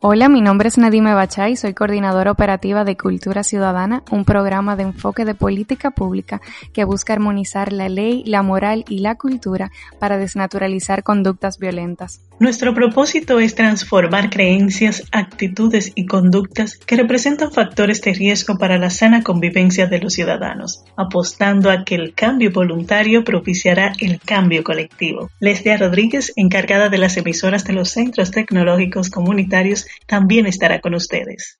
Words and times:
Hola, 0.00 0.28
mi 0.28 0.40
nombre 0.40 0.68
es 0.68 0.78
Nadime 0.78 1.12
Bachay, 1.12 1.56
soy 1.56 1.74
coordinadora 1.74 2.30
operativa 2.30 2.84
de 2.84 2.96
Cultura 2.96 3.42
Ciudadana, 3.42 4.04
un 4.12 4.24
programa 4.24 4.76
de 4.76 4.84
enfoque 4.84 5.24
de 5.24 5.34
política 5.34 5.90
pública 5.90 6.40
que 6.72 6.84
busca 6.84 7.14
armonizar 7.14 7.72
la 7.72 7.88
ley, 7.88 8.22
la 8.24 8.44
moral 8.44 8.84
y 8.88 9.00
la 9.00 9.16
cultura 9.16 9.72
para 9.98 10.16
desnaturalizar 10.16 11.02
conductas 11.02 11.58
violentas. 11.58 12.20
Nuestro 12.38 12.72
propósito 12.72 13.40
es 13.40 13.56
transformar 13.56 14.30
creencias, 14.30 15.02
actitudes 15.10 15.90
y 15.96 16.06
conductas 16.06 16.76
que 16.76 16.94
representan 16.94 17.50
factores 17.50 18.00
de 18.02 18.14
riesgo 18.14 18.56
para 18.56 18.78
la 18.78 18.90
sana 18.90 19.24
convivencia 19.24 19.88
de 19.88 19.98
los 19.98 20.12
ciudadanos, 20.12 20.84
apostando 20.96 21.72
a 21.72 21.82
que 21.82 21.96
el 21.96 22.14
cambio 22.14 22.52
voluntario 22.52 23.24
propiciará 23.24 23.92
el 23.98 24.20
cambio 24.20 24.62
colectivo. 24.62 25.28
Leslia 25.40 25.76
Rodríguez, 25.76 26.32
encargada 26.36 26.88
de 26.88 26.98
las 26.98 27.16
emisoras 27.16 27.64
de 27.64 27.72
los 27.72 27.90
centros 27.90 28.30
tecnológicos 28.30 29.10
comunitarios, 29.10 29.87
también 30.06 30.46
estará 30.46 30.80
con 30.80 30.94
ustedes. 30.94 31.58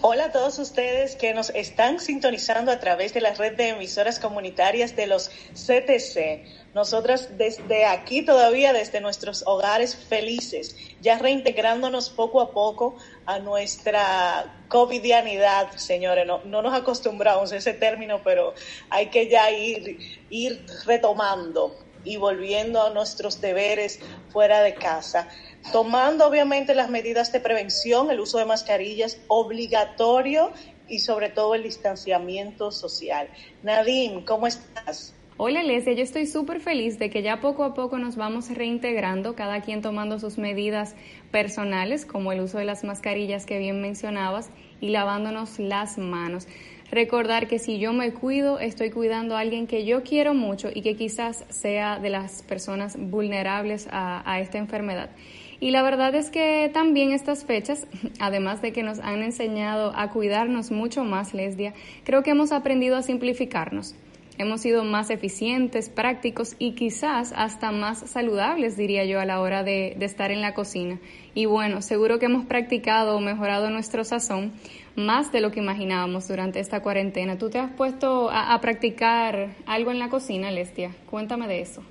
Hola 0.00 0.26
a 0.26 0.30
todos 0.30 0.60
ustedes 0.60 1.16
que 1.16 1.34
nos 1.34 1.50
están 1.50 1.98
sintonizando 1.98 2.70
a 2.70 2.78
través 2.78 3.14
de 3.14 3.20
la 3.20 3.34
red 3.34 3.56
de 3.56 3.70
emisoras 3.70 4.20
comunitarias 4.20 4.94
de 4.94 5.08
los 5.08 5.28
CTC. 5.54 6.44
Nosotras 6.72 7.36
desde 7.36 7.84
aquí 7.84 8.22
todavía, 8.22 8.72
desde 8.72 9.00
nuestros 9.00 9.42
hogares 9.44 9.96
felices, 9.96 10.76
ya 11.00 11.18
reintegrándonos 11.18 12.10
poco 12.10 12.40
a 12.40 12.52
poco 12.52 12.96
a 13.26 13.40
nuestra 13.40 14.62
covidianidad, 14.68 15.72
señores. 15.72 16.24
No, 16.28 16.44
no 16.44 16.62
nos 16.62 16.74
acostumbramos 16.74 17.50
a 17.50 17.56
ese 17.56 17.72
término, 17.72 18.22
pero 18.22 18.54
hay 18.90 19.06
que 19.08 19.28
ya 19.28 19.50
ir 19.50 20.64
retomando 20.86 21.74
y 22.08 22.16
volviendo 22.16 22.82
a 22.82 22.90
nuestros 22.90 23.40
deberes 23.40 24.00
fuera 24.30 24.62
de 24.62 24.74
casa, 24.74 25.28
tomando 25.72 26.26
obviamente 26.26 26.74
las 26.74 26.88
medidas 26.88 27.30
de 27.32 27.40
prevención, 27.40 28.10
el 28.10 28.20
uso 28.20 28.38
de 28.38 28.46
mascarillas 28.46 29.18
obligatorio 29.28 30.50
y 30.88 31.00
sobre 31.00 31.28
todo 31.28 31.54
el 31.54 31.64
distanciamiento 31.64 32.72
social. 32.72 33.28
Nadim, 33.62 34.24
¿cómo 34.24 34.46
estás? 34.46 35.14
Hola 35.36 35.62
Lesia, 35.62 35.92
yo 35.92 36.02
estoy 36.02 36.26
súper 36.26 36.60
feliz 36.60 36.98
de 36.98 37.10
que 37.10 37.22
ya 37.22 37.40
poco 37.40 37.62
a 37.62 37.74
poco 37.74 37.98
nos 37.98 38.16
vamos 38.16 38.48
reintegrando, 38.48 39.36
cada 39.36 39.60
quien 39.60 39.82
tomando 39.82 40.18
sus 40.18 40.38
medidas 40.38 40.96
personales, 41.30 42.06
como 42.06 42.32
el 42.32 42.40
uso 42.40 42.58
de 42.58 42.64
las 42.64 42.82
mascarillas 42.82 43.46
que 43.46 43.58
bien 43.58 43.80
mencionabas, 43.80 44.50
y 44.80 44.88
lavándonos 44.88 45.58
las 45.58 45.98
manos 45.98 46.48
recordar 46.90 47.48
que 47.48 47.58
si 47.58 47.78
yo 47.78 47.92
me 47.92 48.12
cuido, 48.12 48.58
estoy 48.58 48.90
cuidando 48.90 49.36
a 49.36 49.40
alguien 49.40 49.66
que 49.66 49.84
yo 49.84 50.02
quiero 50.02 50.34
mucho 50.34 50.68
y 50.74 50.82
que 50.82 50.96
quizás 50.96 51.44
sea 51.48 51.98
de 51.98 52.10
las 52.10 52.42
personas 52.42 52.96
vulnerables 52.98 53.88
a, 53.90 54.40
esta 54.40 54.58
enfermedad. 54.58 55.10
Y 55.60 55.70
la 55.72 55.82
verdad 55.82 56.14
es 56.14 56.30
que 56.30 56.70
también 56.72 57.12
estas 57.12 57.44
fechas, 57.44 57.86
además 58.20 58.62
de 58.62 58.72
que 58.72 58.82
nos 58.82 59.00
han 59.00 59.22
enseñado 59.22 59.92
a 59.96 60.10
cuidarnos 60.10 60.70
mucho 60.70 61.04
más, 61.04 61.34
Lesdia, 61.34 61.74
creo 62.04 62.22
que 62.22 62.30
hemos 62.30 62.52
aprendido 62.52 62.96
a 62.96 63.02
simplificarnos. 63.02 63.94
Hemos 64.38 64.60
sido 64.60 64.84
más 64.84 65.10
eficientes, 65.10 65.88
prácticos 65.88 66.54
y 66.60 66.76
quizás 66.76 67.32
hasta 67.36 67.72
más 67.72 67.98
saludables, 68.08 68.76
diría 68.76 69.04
yo, 69.04 69.18
a 69.18 69.24
la 69.24 69.40
hora 69.40 69.64
de, 69.64 69.96
estar 70.00 70.30
en 70.30 70.40
la 70.40 70.54
cocina. 70.54 71.00
Y 71.34 71.46
bueno, 71.46 71.82
seguro 71.82 72.20
que 72.20 72.26
hemos 72.26 72.46
practicado 72.46 73.16
o 73.16 73.20
mejorado 73.20 73.68
nuestro 73.68 74.04
sazón 74.04 74.52
más 74.94 75.32
de 75.32 75.40
lo 75.40 75.50
que 75.50 75.58
imaginábamos 75.58 76.28
durante 76.28 76.60
esta 76.60 76.82
cuarentena. 76.82 77.36
¿Tú 77.36 77.50
te 77.50 77.58
has 77.58 77.72
puesto 77.72 78.30
a, 78.30 78.56
practicar 78.60 79.56
algo 79.66 79.90
en 79.90 79.98
la 79.98 80.08
cocina, 80.08 80.52
Lestia? 80.52 80.94
Cuéntame 81.10 81.48
de 81.48 81.60
eso. 81.60 81.82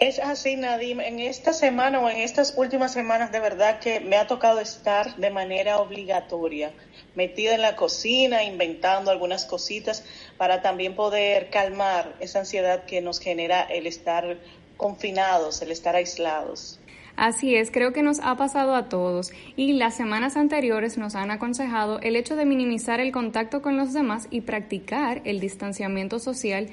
Es 0.00 0.20
así, 0.20 0.54
Nadim. 0.54 1.00
En 1.00 1.18
esta 1.18 1.52
semana 1.52 1.98
o 1.98 2.08
en 2.08 2.18
estas 2.18 2.54
últimas 2.56 2.92
semanas, 2.92 3.32
de 3.32 3.40
verdad 3.40 3.80
que 3.80 3.98
me 3.98 4.16
ha 4.16 4.28
tocado 4.28 4.60
estar 4.60 5.16
de 5.16 5.30
manera 5.30 5.78
obligatoria, 5.78 6.70
metida 7.16 7.56
en 7.56 7.62
la 7.62 7.74
cocina, 7.74 8.44
inventando 8.44 9.10
algunas 9.10 9.44
cositas 9.44 10.04
para 10.36 10.62
también 10.62 10.94
poder 10.94 11.50
calmar 11.50 12.14
esa 12.20 12.38
ansiedad 12.40 12.84
que 12.84 13.00
nos 13.00 13.18
genera 13.18 13.62
el 13.62 13.88
estar 13.88 14.38
confinados, 14.76 15.62
el 15.62 15.72
estar 15.72 15.96
aislados. 15.96 16.78
Así 17.18 17.56
es, 17.56 17.72
creo 17.72 17.92
que 17.92 18.04
nos 18.04 18.20
ha 18.20 18.36
pasado 18.36 18.76
a 18.76 18.88
todos 18.88 19.32
y 19.56 19.72
las 19.72 19.96
semanas 19.96 20.36
anteriores 20.36 20.98
nos 20.98 21.16
han 21.16 21.32
aconsejado 21.32 21.98
el 21.98 22.14
hecho 22.14 22.36
de 22.36 22.44
minimizar 22.44 23.00
el 23.00 23.10
contacto 23.10 23.60
con 23.60 23.76
los 23.76 23.92
demás 23.92 24.28
y 24.30 24.42
practicar 24.42 25.22
el 25.24 25.40
distanciamiento 25.40 26.20
social. 26.20 26.68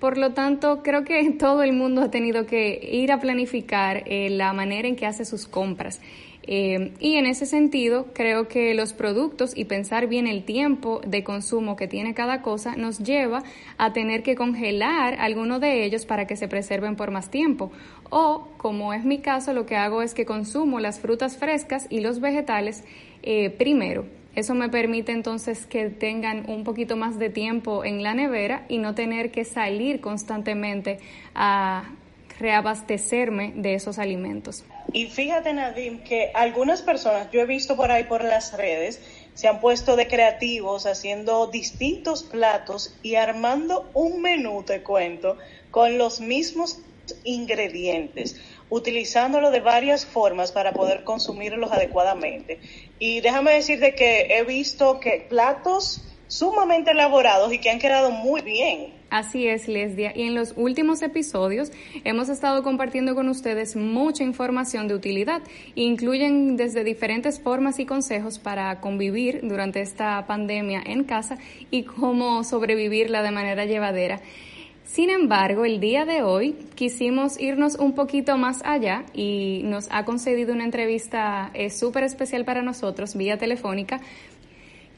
Por 0.00 0.16
lo 0.16 0.32
tanto, 0.32 0.82
creo 0.82 1.04
que 1.04 1.30
todo 1.38 1.62
el 1.62 1.72
mundo 1.74 2.00
ha 2.02 2.10
tenido 2.10 2.46
que 2.46 2.80
ir 2.92 3.12
a 3.12 3.20
planificar 3.20 4.02
eh, 4.06 4.30
la 4.30 4.52
manera 4.52 4.88
en 4.88 4.96
que 4.96 5.06
hace 5.06 5.24
sus 5.24 5.46
compras. 5.46 6.00
Eh, 6.42 6.94
y 6.98 7.16
en 7.16 7.26
ese 7.26 7.44
sentido, 7.44 8.06
creo 8.14 8.48
que 8.48 8.74
los 8.74 8.94
productos 8.94 9.56
y 9.56 9.66
pensar 9.66 10.08
bien 10.08 10.26
el 10.26 10.44
tiempo 10.44 11.00
de 11.06 11.22
consumo 11.22 11.76
que 11.76 11.86
tiene 11.86 12.14
cada 12.14 12.40
cosa 12.40 12.76
nos 12.76 12.98
lleva 12.98 13.42
a 13.76 13.92
tener 13.92 14.22
que 14.22 14.34
congelar 14.34 15.14
alguno 15.20 15.60
de 15.60 15.84
ellos 15.84 16.06
para 16.06 16.26
que 16.26 16.36
se 16.36 16.48
preserven 16.48 16.96
por 16.96 17.10
más 17.10 17.30
tiempo. 17.30 17.70
O, 18.08 18.48
como 18.56 18.94
es 18.94 19.04
mi 19.04 19.18
caso, 19.18 19.52
lo 19.52 19.66
que 19.66 19.76
hago 19.76 20.00
es 20.02 20.14
que 20.14 20.24
consumo 20.24 20.80
las 20.80 20.98
frutas 20.98 21.36
frescas 21.36 21.86
y 21.90 22.00
los 22.00 22.20
vegetales 22.20 22.84
eh, 23.22 23.50
primero. 23.50 24.19
Eso 24.34 24.54
me 24.54 24.68
permite 24.68 25.12
entonces 25.12 25.66
que 25.66 25.90
tengan 25.90 26.48
un 26.48 26.64
poquito 26.64 26.96
más 26.96 27.18
de 27.18 27.30
tiempo 27.30 27.84
en 27.84 28.02
la 28.02 28.14
nevera 28.14 28.64
y 28.68 28.78
no 28.78 28.94
tener 28.94 29.30
que 29.30 29.44
salir 29.44 30.00
constantemente 30.00 30.98
a 31.34 31.90
reabastecerme 32.38 33.52
de 33.56 33.74
esos 33.74 33.98
alimentos. 33.98 34.64
Y 34.92 35.06
fíjate, 35.06 35.52
Nadim, 35.52 35.98
que 35.98 36.30
algunas 36.34 36.82
personas, 36.82 37.30
yo 37.30 37.40
he 37.40 37.46
visto 37.46 37.76
por 37.76 37.92
ahí 37.92 38.04
por 38.04 38.24
las 38.24 38.56
redes, 38.56 39.00
se 39.34 39.48
han 39.48 39.60
puesto 39.60 39.96
de 39.96 40.08
creativos 40.08 40.86
haciendo 40.86 41.46
distintos 41.46 42.24
platos 42.24 42.98
y 43.02 43.14
armando 43.14 43.90
un 43.94 44.20
menú, 44.22 44.64
te 44.64 44.82
cuento, 44.82 45.38
con 45.70 45.98
los 45.98 46.20
mismos 46.20 46.78
ingredientes, 47.24 48.40
utilizándolo 48.68 49.50
de 49.50 49.60
varias 49.60 50.06
formas 50.06 50.52
para 50.52 50.72
poder 50.72 51.04
consumirlos 51.04 51.72
adecuadamente. 51.72 52.60
Y 52.98 53.20
déjame 53.20 53.52
decirte 53.52 53.94
que 53.94 54.28
he 54.30 54.44
visto 54.44 55.00
que 55.00 55.26
platos 55.28 56.06
sumamente 56.28 56.92
elaborados 56.92 57.52
y 57.52 57.58
que 57.58 57.70
han 57.70 57.80
quedado 57.80 58.10
muy 58.10 58.42
bien. 58.42 58.99
Así 59.10 59.48
es, 59.48 59.66
Lesdia. 59.66 60.12
Y 60.14 60.22
en 60.22 60.36
los 60.36 60.54
últimos 60.56 61.02
episodios 61.02 61.72
hemos 62.04 62.28
estado 62.28 62.62
compartiendo 62.62 63.16
con 63.16 63.28
ustedes 63.28 63.74
mucha 63.74 64.22
información 64.22 64.86
de 64.86 64.94
utilidad. 64.94 65.42
Incluyen 65.74 66.56
desde 66.56 66.84
diferentes 66.84 67.40
formas 67.40 67.80
y 67.80 67.86
consejos 67.86 68.38
para 68.38 68.80
convivir 68.80 69.40
durante 69.42 69.80
esta 69.80 70.24
pandemia 70.28 70.80
en 70.86 71.02
casa 71.02 71.38
y 71.72 71.82
cómo 71.82 72.44
sobrevivirla 72.44 73.22
de 73.22 73.32
manera 73.32 73.64
llevadera. 73.64 74.20
Sin 74.84 75.08
embargo, 75.08 75.64
el 75.64 75.78
día 75.78 76.04
de 76.04 76.24
hoy 76.24 76.56
quisimos 76.74 77.38
irnos 77.38 77.76
un 77.76 77.94
poquito 77.94 78.36
más 78.36 78.60
allá 78.64 79.04
y 79.14 79.62
nos 79.64 79.86
ha 79.92 80.04
concedido 80.04 80.52
una 80.52 80.64
entrevista 80.64 81.52
eh, 81.54 81.70
súper 81.70 82.02
especial 82.02 82.44
para 82.44 82.62
nosotros 82.62 83.14
vía 83.14 83.38
telefónica 83.38 84.00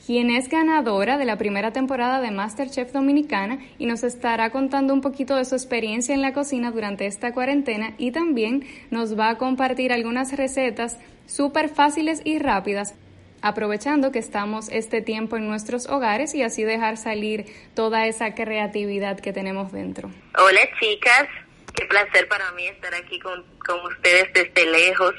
quien 0.06 0.30
es 0.30 0.48
ganadora 0.48 1.16
de 1.16 1.24
la 1.24 1.38
primera 1.38 1.72
temporada 1.72 2.20
de 2.20 2.30
Masterchef 2.30 2.92
Dominicana 2.92 3.58
y 3.78 3.86
nos 3.86 4.02
estará 4.02 4.50
contando 4.50 4.92
un 4.92 5.00
poquito 5.00 5.36
de 5.36 5.44
su 5.44 5.54
experiencia 5.54 6.14
en 6.14 6.22
la 6.22 6.32
cocina 6.32 6.70
durante 6.70 7.06
esta 7.06 7.32
cuarentena 7.32 7.94
y 7.98 8.10
también 8.10 8.66
nos 8.90 9.18
va 9.18 9.30
a 9.30 9.38
compartir 9.38 9.92
algunas 9.92 10.36
recetas 10.36 10.98
súper 11.26 11.68
fáciles 11.68 12.20
y 12.24 12.38
rápidas 12.38 12.94
aprovechando 13.42 14.12
que 14.12 14.20
estamos 14.20 14.68
este 14.70 15.02
tiempo 15.02 15.36
en 15.36 15.48
nuestros 15.48 15.88
hogares 15.88 16.34
y 16.34 16.42
así 16.42 16.62
dejar 16.62 16.96
salir 16.96 17.46
toda 17.74 18.06
esa 18.06 18.34
creatividad 18.34 19.18
que 19.18 19.32
tenemos 19.32 19.72
dentro. 19.72 20.10
Hola 20.38 20.60
chicas, 20.80 21.28
qué 21.74 21.84
placer 21.86 22.28
para 22.28 22.52
mí 22.52 22.66
estar 22.68 22.94
aquí 22.94 23.18
con, 23.18 23.44
con 23.58 23.84
ustedes 23.86 24.32
desde 24.32 24.70
lejos 24.70 25.14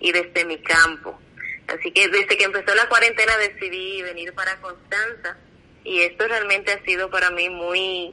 y 0.00 0.10
desde 0.12 0.44
mi 0.44 0.58
campo. 0.58 1.16
Así 1.70 1.92
que 1.92 2.08
desde 2.08 2.36
que 2.36 2.44
empezó 2.44 2.74
la 2.74 2.88
cuarentena 2.88 3.36
decidí 3.38 4.02
venir 4.02 4.32
para 4.34 4.60
Constanza 4.60 5.36
y 5.84 6.02
esto 6.02 6.26
realmente 6.26 6.72
ha 6.72 6.84
sido 6.84 7.10
para 7.10 7.30
mí 7.30 7.48
muy 7.48 8.12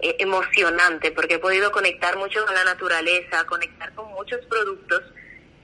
eh, 0.00 0.16
emocionante 0.18 1.10
porque 1.10 1.34
he 1.34 1.38
podido 1.38 1.72
conectar 1.72 2.16
mucho 2.16 2.44
con 2.44 2.54
la 2.54 2.64
naturaleza, 2.64 3.46
conectar 3.46 3.94
con 3.94 4.08
muchos 4.12 4.44
productos 4.46 5.02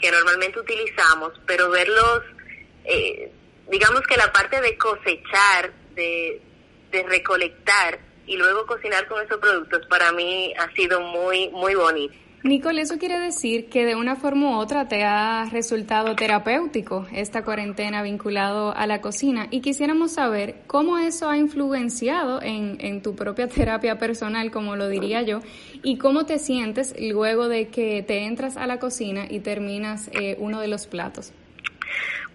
que 0.00 0.10
normalmente 0.10 0.58
utilizamos, 0.58 1.32
pero 1.46 1.70
verlos, 1.70 2.22
eh, 2.84 3.30
digamos 3.70 4.00
que 4.02 4.16
la 4.16 4.32
parte 4.32 4.60
de 4.60 4.76
cosechar, 4.76 5.72
de, 5.94 6.40
de 6.90 7.02
recolectar 7.04 7.98
y 8.26 8.36
luego 8.36 8.66
cocinar 8.66 9.06
con 9.06 9.22
esos 9.24 9.38
productos 9.38 9.86
para 9.86 10.12
mí 10.12 10.52
ha 10.58 10.72
sido 10.74 11.00
muy, 11.00 11.50
muy 11.50 11.74
bonito. 11.74 12.23
Nicole, 12.44 12.82
eso 12.82 12.98
quiere 12.98 13.18
decir 13.20 13.70
que 13.70 13.86
de 13.86 13.94
una 13.94 14.16
forma 14.16 14.50
u 14.50 14.60
otra 14.60 14.86
te 14.86 15.02
ha 15.02 15.48
resultado 15.50 16.14
terapéutico 16.14 17.06
esta 17.10 17.42
cuarentena 17.42 18.02
vinculado 18.02 18.76
a 18.76 18.86
la 18.86 19.00
cocina 19.00 19.48
y 19.50 19.62
quisiéramos 19.62 20.12
saber 20.12 20.56
cómo 20.66 20.98
eso 20.98 21.30
ha 21.30 21.38
influenciado 21.38 22.42
en, 22.42 22.76
en 22.80 23.02
tu 23.02 23.16
propia 23.16 23.48
terapia 23.48 23.98
personal, 23.98 24.50
como 24.50 24.76
lo 24.76 24.88
diría 24.88 25.22
yo, 25.22 25.40
y 25.82 25.96
cómo 25.96 26.26
te 26.26 26.38
sientes 26.38 26.94
luego 26.98 27.48
de 27.48 27.68
que 27.68 28.02
te 28.02 28.24
entras 28.24 28.58
a 28.58 28.66
la 28.66 28.78
cocina 28.78 29.26
y 29.26 29.40
terminas 29.40 30.10
eh, 30.12 30.36
uno 30.38 30.60
de 30.60 30.68
los 30.68 30.86
platos. 30.86 31.32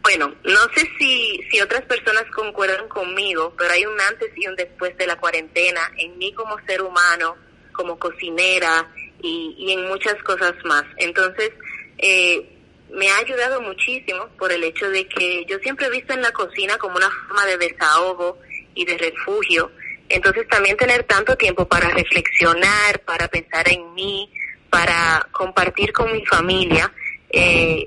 Bueno, 0.02 0.34
no 0.44 0.60
sé 0.74 0.90
si, 0.98 1.40
si 1.52 1.62
otras 1.62 1.84
personas 1.84 2.24
concuerdan 2.34 2.88
conmigo, 2.88 3.54
pero 3.56 3.74
hay 3.74 3.86
un 3.86 4.02
antes 4.02 4.32
y 4.36 4.48
un 4.48 4.56
después 4.56 4.98
de 4.98 5.06
la 5.06 5.20
cuarentena 5.20 5.82
en 5.98 6.18
mí 6.18 6.34
como 6.34 6.58
ser 6.66 6.82
humano, 6.82 7.36
como 7.80 7.98
cocinera 7.98 8.92
y, 9.22 9.56
y 9.58 9.72
en 9.72 9.88
muchas 9.88 10.22
cosas 10.24 10.54
más. 10.66 10.84
Entonces, 10.98 11.52
eh, 11.98 12.46
me 12.92 13.10
ha 13.10 13.18
ayudado 13.20 13.62
muchísimo 13.62 14.28
por 14.38 14.52
el 14.52 14.66
hecho 14.66 14.90
de 14.90 15.08
que 15.08 15.46
yo 15.46 15.58
siempre 15.60 15.88
he 15.88 15.90
visto 15.90 16.14
en 16.14 16.22
la 16.22 16.34
cocina 16.34 16.78
como 16.78 16.98
una 16.98 17.10
forma 17.10 17.46
de 17.46 17.58
desahogo 17.58 18.38
y 18.76 18.84
de 18.84 18.98
refugio. 18.98 19.72
Entonces 20.10 20.46
también 20.50 20.76
tener 20.76 21.04
tanto 21.04 21.38
tiempo 21.38 21.66
para 21.70 21.88
reflexionar, 21.90 23.00
para 23.06 23.30
pensar 23.30 23.70
en 23.72 23.94
mí, 23.94 24.30
para 24.70 25.26
compartir 25.32 25.94
con 25.94 26.12
mi 26.12 26.26
familia, 26.26 26.92
eh, 27.30 27.86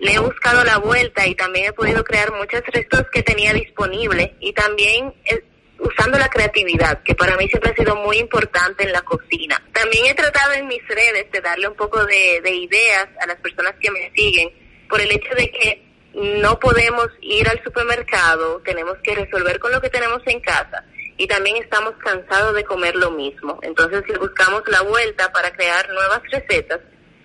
le 0.00 0.14
he 0.14 0.18
buscado 0.18 0.64
la 0.64 0.78
vuelta 0.78 1.24
y 1.26 1.36
también 1.36 1.66
he 1.66 1.72
podido 1.72 2.02
crear 2.02 2.32
muchos 2.32 2.62
restos 2.72 3.04
que 3.12 3.22
tenía 3.22 3.52
disponible 3.52 4.34
y 4.40 4.52
también 4.54 5.14
eh, 5.24 5.44
usando 5.80 6.18
la 6.18 6.28
creatividad, 6.28 7.02
que 7.02 7.14
para 7.14 7.36
mí 7.36 7.48
siempre 7.48 7.70
ha 7.70 7.74
sido 7.74 7.96
muy 7.96 8.18
importante 8.18 8.84
en 8.84 8.92
la 8.92 9.02
cocina. 9.02 9.62
También 9.72 10.06
he 10.06 10.14
tratado 10.14 10.52
en 10.52 10.66
mis 10.66 10.86
redes 10.88 11.30
de 11.32 11.40
darle 11.40 11.68
un 11.68 11.74
poco 11.74 12.04
de, 12.04 12.40
de 12.42 12.54
ideas 12.54 13.08
a 13.20 13.26
las 13.26 13.36
personas 13.36 13.74
que 13.80 13.90
me 13.90 14.10
siguen 14.14 14.50
por 14.88 15.00
el 15.00 15.10
hecho 15.10 15.34
de 15.36 15.50
que 15.50 15.90
no 16.14 16.58
podemos 16.58 17.06
ir 17.20 17.48
al 17.48 17.62
supermercado, 17.62 18.60
tenemos 18.64 18.98
que 19.02 19.14
resolver 19.14 19.60
con 19.60 19.72
lo 19.72 19.80
que 19.80 19.90
tenemos 19.90 20.20
en 20.26 20.40
casa 20.40 20.84
y 21.16 21.26
también 21.26 21.56
estamos 21.56 21.94
cansados 22.02 22.54
de 22.54 22.64
comer 22.64 22.96
lo 22.96 23.10
mismo. 23.10 23.58
Entonces 23.62 24.02
buscamos 24.18 24.62
la 24.66 24.82
vuelta 24.82 25.30
para 25.32 25.52
crear 25.52 25.88
nuevas 25.90 26.22
recetas 26.30 26.80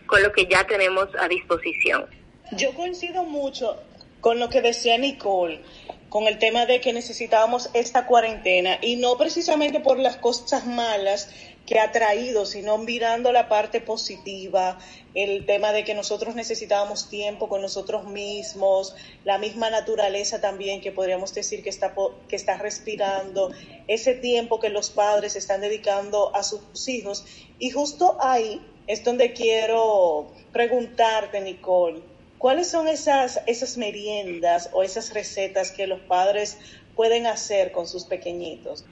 con 0.06 0.22
lo 0.22 0.32
que 0.32 0.46
ya 0.46 0.66
tenemos 0.68 1.08
a 1.20 1.28
disposición. 1.28 2.06
Yo 2.52 2.74
coincido 2.74 3.24
mucho 3.24 3.82
con 4.22 4.40
lo 4.40 4.50
que 4.50 4.62
decía 4.62 4.98
Nicole, 4.98 5.62
con 6.10 6.28
el 6.28 6.40
tema 6.40 6.66
de 6.66 6.82
que 6.82 6.94
necesitábamos 6.94 7.70
esta 7.74 8.06
cuarentena 8.06 8.78
y 8.82 8.96
no 8.96 9.18
precisamente 9.18 9.80
por 9.80 10.00
las 10.00 10.18
cosas 10.18 10.66
malas 10.66 11.30
que 11.66 11.80
ha 11.80 11.92
traído, 11.92 12.46
sino 12.46 12.78
mirando 12.78 13.32
la 13.32 13.50
parte 13.50 13.82
positiva, 13.82 14.78
el 15.16 15.46
tema 15.46 15.72
de 15.72 15.84
que 15.84 15.96
nosotros 15.96 16.36
necesitábamos 16.36 17.10
tiempo 17.10 17.50
con 17.50 17.62
nosotros 17.62 18.06
mismos, 18.06 18.96
la 19.24 19.40
misma 19.40 19.70
naturaleza 19.70 20.40
también 20.40 20.80
que 20.82 20.92
podríamos 20.92 21.34
decir 21.34 21.64
que 21.64 21.70
está, 21.70 21.96
que 22.28 22.36
está 22.36 22.58
respirando, 22.58 23.52
ese 23.88 24.14
tiempo 24.14 24.60
que 24.60 24.70
los 24.70 24.92
padres 24.92 25.36
están 25.36 25.62
dedicando 25.62 26.36
a 26.36 26.44
sus 26.44 26.88
hijos. 26.88 27.26
Y 27.58 27.72
justo 27.72 28.18
ahí 28.22 28.62
es 28.88 29.04
donde 29.04 29.34
quiero 29.34 30.28
preguntarte, 30.52 31.42
Nicole, 31.42 32.04
¿cuáles 32.38 32.70
son 32.70 32.88
esas, 32.88 33.40
esas 33.48 33.78
meriendas 33.78 34.70
o 34.74 34.84
esas 34.84 35.14
recetas 35.14 35.72
que 35.72 35.88
los 35.88 36.00
padres 36.02 36.58
pueden 36.96 37.28
hacer 37.28 37.72
con 37.72 37.88
sus 37.88 38.06
pequeñitos? 38.06 38.86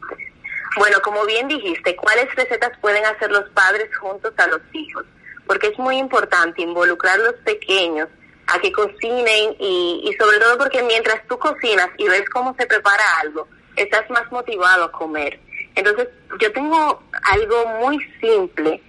Bueno, 0.77 0.99
como 1.03 1.25
bien 1.25 1.47
dijiste, 1.47 1.95
¿cuáles 1.95 2.33
recetas 2.35 2.77
pueden 2.79 3.05
hacer 3.05 3.31
los 3.31 3.49
padres 3.51 3.95
juntos 3.97 4.33
a 4.37 4.47
los 4.47 4.61
hijos? 4.73 5.05
Porque 5.45 5.67
es 5.67 5.77
muy 5.77 5.97
importante 5.97 6.61
involucrar 6.61 7.19
a 7.19 7.23
los 7.23 7.35
pequeños 7.45 8.09
a 8.47 8.59
que 8.59 8.71
cocinen 8.71 9.55
y, 9.59 10.03
y 10.03 10.13
sobre 10.13 10.39
todo 10.39 10.57
porque 10.57 10.83
mientras 10.83 11.25
tú 11.27 11.37
cocinas 11.37 11.89
y 11.97 12.07
ves 12.07 12.27
cómo 12.29 12.55
se 12.57 12.65
prepara 12.65 13.03
algo, 13.21 13.47
estás 13.75 14.09
más 14.09 14.29
motivado 14.31 14.85
a 14.85 14.91
comer. 14.91 15.39
Entonces, 15.75 16.09
yo 16.39 16.51
tengo 16.51 17.01
algo 17.23 17.67
muy 17.79 17.99
simple 18.19 18.81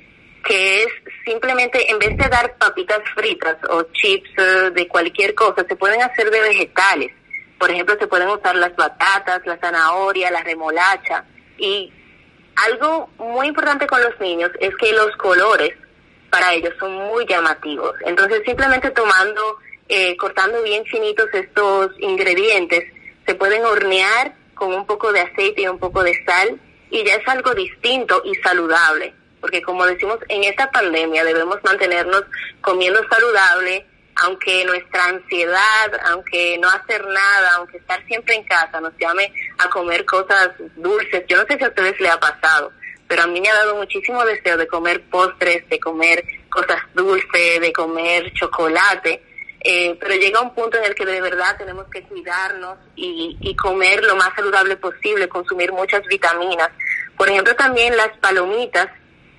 que 0.45 0.83
es 0.83 0.89
simplemente 1.25 1.91
en 1.91 1.99
vez 1.99 2.17
de 2.17 2.29
dar 2.29 2.57
papitas 2.57 3.01
fritas 3.15 3.57
o 3.71 3.83
chips 3.93 4.31
eh, 4.37 4.71
de 4.73 4.87
cualquier 4.87 5.35
cosa, 5.35 5.65
se 5.67 5.77
pueden 5.77 6.03
hacer 6.03 6.31
de 6.31 6.41
vegetales. 6.41 7.13
Por 7.59 7.71
ejemplo, 7.71 7.97
se 7.99 8.07
pueden 8.07 8.29
usar 8.29 8.55
las 8.57 8.77
batatas, 8.77 9.41
la 9.47 9.59
zanahoria, 9.59 10.31
la 10.31 10.43
remolacha. 10.43 11.25
Y 11.57 11.93
algo 12.57 13.09
muy 13.19 13.49
importante 13.49 13.87
con 13.87 14.03
los 14.03 14.19
niños 14.21 14.51
es 14.61 14.75
que 14.77 14.93
los 14.93 15.17
colores 15.17 15.75
para 16.31 16.53
ellos 16.53 16.75
son 16.79 16.93
muy 16.93 17.27
llamativos. 17.27 17.95
Entonces, 18.05 18.43
simplemente 18.45 18.91
tomando, 18.91 19.59
eh, 19.89 20.17
cortando 20.17 20.63
bien 20.63 20.85
finitos 20.85 21.29
estos 21.33 21.93
ingredientes, 22.01 22.85
se 23.27 23.35
pueden 23.35 23.65
hornear 23.65 24.35
con 24.55 24.75
un 24.75 24.87
poco 24.87 25.13
de 25.13 25.21
aceite 25.21 25.63
y 25.63 25.69
un 25.69 25.79
poco 25.79 26.03
de 26.03 26.23
sal 26.25 26.61
y 26.91 27.03
ya 27.05 27.15
es 27.15 27.27
algo 27.29 27.55
distinto 27.55 28.21
y 28.25 28.35
saludable 28.37 29.15
porque 29.45 29.61
como 29.61 29.85
decimos, 29.85 30.17
en 30.31 30.43
esta 30.45 30.71
pandemia 30.71 31.23
debemos 31.23 31.59
mantenernos 31.63 32.23
comiendo 32.63 32.99
saludable, 33.11 33.87
aunque 34.17 34.65
nuestra 34.65 35.05
ansiedad, 35.05 36.01
aunque 36.07 36.57
no 36.57 36.71
hacer 36.71 37.07
nada, 37.07 37.51
aunque 37.57 37.77
estar 37.77 38.03
siempre 38.07 38.37
en 38.37 38.45
casa 38.45 38.81
nos 38.81 38.95
llame 38.99 39.31
a 39.59 39.69
comer 39.69 40.07
cosas 40.07 40.49
dulces. 40.77 41.25
Yo 41.29 41.37
no 41.37 41.47
sé 41.47 41.59
si 41.59 41.65
a 41.65 41.69
ustedes 41.69 42.01
les 42.01 42.11
ha 42.11 42.19
pasado, 42.19 42.73
pero 43.07 43.25
a 43.25 43.27
mí 43.27 43.39
me 43.39 43.51
ha 43.51 43.55
dado 43.55 43.77
muchísimo 43.77 44.25
deseo 44.25 44.57
de 44.57 44.67
comer 44.67 45.03
postres, 45.11 45.69
de 45.69 45.79
comer 45.79 46.25
cosas 46.49 46.81
dulces, 46.95 47.61
de 47.61 47.71
comer 47.71 48.33
chocolate. 48.33 49.23
Eh, 49.61 49.95
pero 50.01 50.15
llega 50.15 50.41
un 50.41 50.55
punto 50.55 50.79
en 50.79 50.85
el 50.85 50.95
que 50.95 51.05
de 51.05 51.21
verdad 51.21 51.59
tenemos 51.59 51.87
que 51.91 52.03
cuidarnos 52.05 52.79
y, 52.97 53.37
y 53.43 53.55
comer 53.57 54.03
lo 54.05 54.17
más 54.17 54.31
saludable 54.35 54.77
posible, 54.79 55.29
consumir 55.29 55.71
muchas 55.71 56.03
vitaminas. 56.07 56.71
Por 57.19 57.29
ejemplo, 57.29 57.55
también 57.57 57.95
las 57.95 58.09
palomitas 58.19 58.89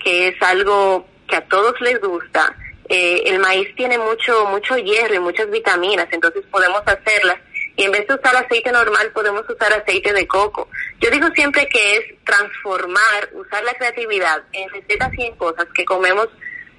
que 0.06 0.28
es 0.28 0.42
algo 0.44 1.08
que 1.28 1.36
a 1.36 1.48
todos 1.48 1.82
les 1.82 2.00
gusta. 2.00 2.56
Eh, 2.88 3.24
el 3.26 3.40
maíz 3.40 3.76
tiene 3.76 3.98
mucho, 3.98 4.46
mucho 4.46 4.78
hierro 4.78 5.16
y 5.16 5.20
muchas 5.20 5.50
vitaminas, 5.50 6.08
entonces 6.12 6.44
podemos 6.52 6.84
hacerlas. 6.86 7.40
Y 7.76 7.84
en 7.84 7.92
vez 7.92 8.08
de 8.08 8.14
usar 8.14 8.36
aceite 8.36 8.72
normal, 8.72 9.12
podemos 9.14 9.44
usar 9.50 9.74
aceite 9.74 10.14
de 10.14 10.28
coco. 10.28 10.70
Yo 11.02 11.10
digo 11.10 11.28
siempre 11.34 11.68
que 11.68 11.98
es 11.98 12.24
transformar, 12.24 13.30
usar 13.34 13.64
la 13.64 13.74
creatividad 13.74 14.44
en 14.54 14.70
recetas 14.70 15.12
y 15.18 15.24
en 15.24 15.36
cosas 15.36 15.66
que 15.74 15.84
comemos 15.84 16.28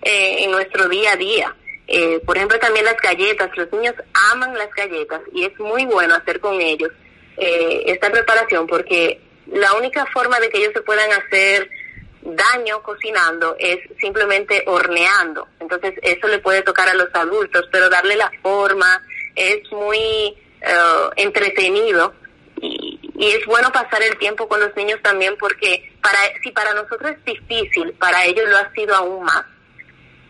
eh, 0.02 0.44
en 0.44 0.52
nuestro 0.52 0.88
día 0.88 1.12
a 1.12 1.16
día. 1.16 1.56
Eh, 1.88 2.20
por 2.24 2.36
ejemplo, 2.36 2.60
también 2.60 2.84
las 2.84 2.96
galletas. 2.96 3.50
Los 3.56 3.72
niños 3.72 3.94
aman 4.32 4.56
las 4.56 4.70
galletas 4.70 5.20
y 5.32 5.44
es 5.44 5.58
muy 5.58 5.84
bueno 5.84 6.14
hacer 6.14 6.38
con 6.40 6.60
ellos 6.60 6.92
esta 7.38 8.10
preparación 8.10 8.66
porque 8.66 9.20
la 9.52 9.74
única 9.74 10.06
forma 10.06 10.40
de 10.40 10.48
que 10.48 10.56
ellos 10.56 10.72
se 10.72 10.80
puedan 10.80 11.10
hacer 11.12 11.68
daño 12.34 12.82
cocinando 12.82 13.56
es 13.58 13.78
simplemente 14.00 14.64
horneando. 14.66 15.48
Entonces 15.60 15.94
eso 16.02 16.26
le 16.28 16.38
puede 16.38 16.62
tocar 16.62 16.88
a 16.88 16.94
los 16.94 17.08
adultos, 17.14 17.68
pero 17.70 17.88
darle 17.88 18.16
la 18.16 18.30
forma 18.42 19.02
es 19.34 19.70
muy 19.70 19.98
eh, 19.98 21.10
entretenido 21.16 22.14
y, 22.60 22.98
y, 23.14 23.26
es 23.28 23.44
bueno 23.46 23.70
pasar 23.70 24.02
el 24.02 24.16
tiempo 24.18 24.48
con 24.48 24.60
los 24.60 24.74
niños 24.74 24.98
también 25.02 25.36
porque 25.38 25.92
para 26.00 26.18
si 26.42 26.50
para 26.50 26.72
nosotros 26.72 27.12
es 27.12 27.24
difícil, 27.24 27.92
para 27.94 28.24
ellos 28.24 28.48
lo 28.48 28.56
ha 28.56 28.72
sido 28.72 28.94
aún 28.94 29.24
más. 29.24 29.44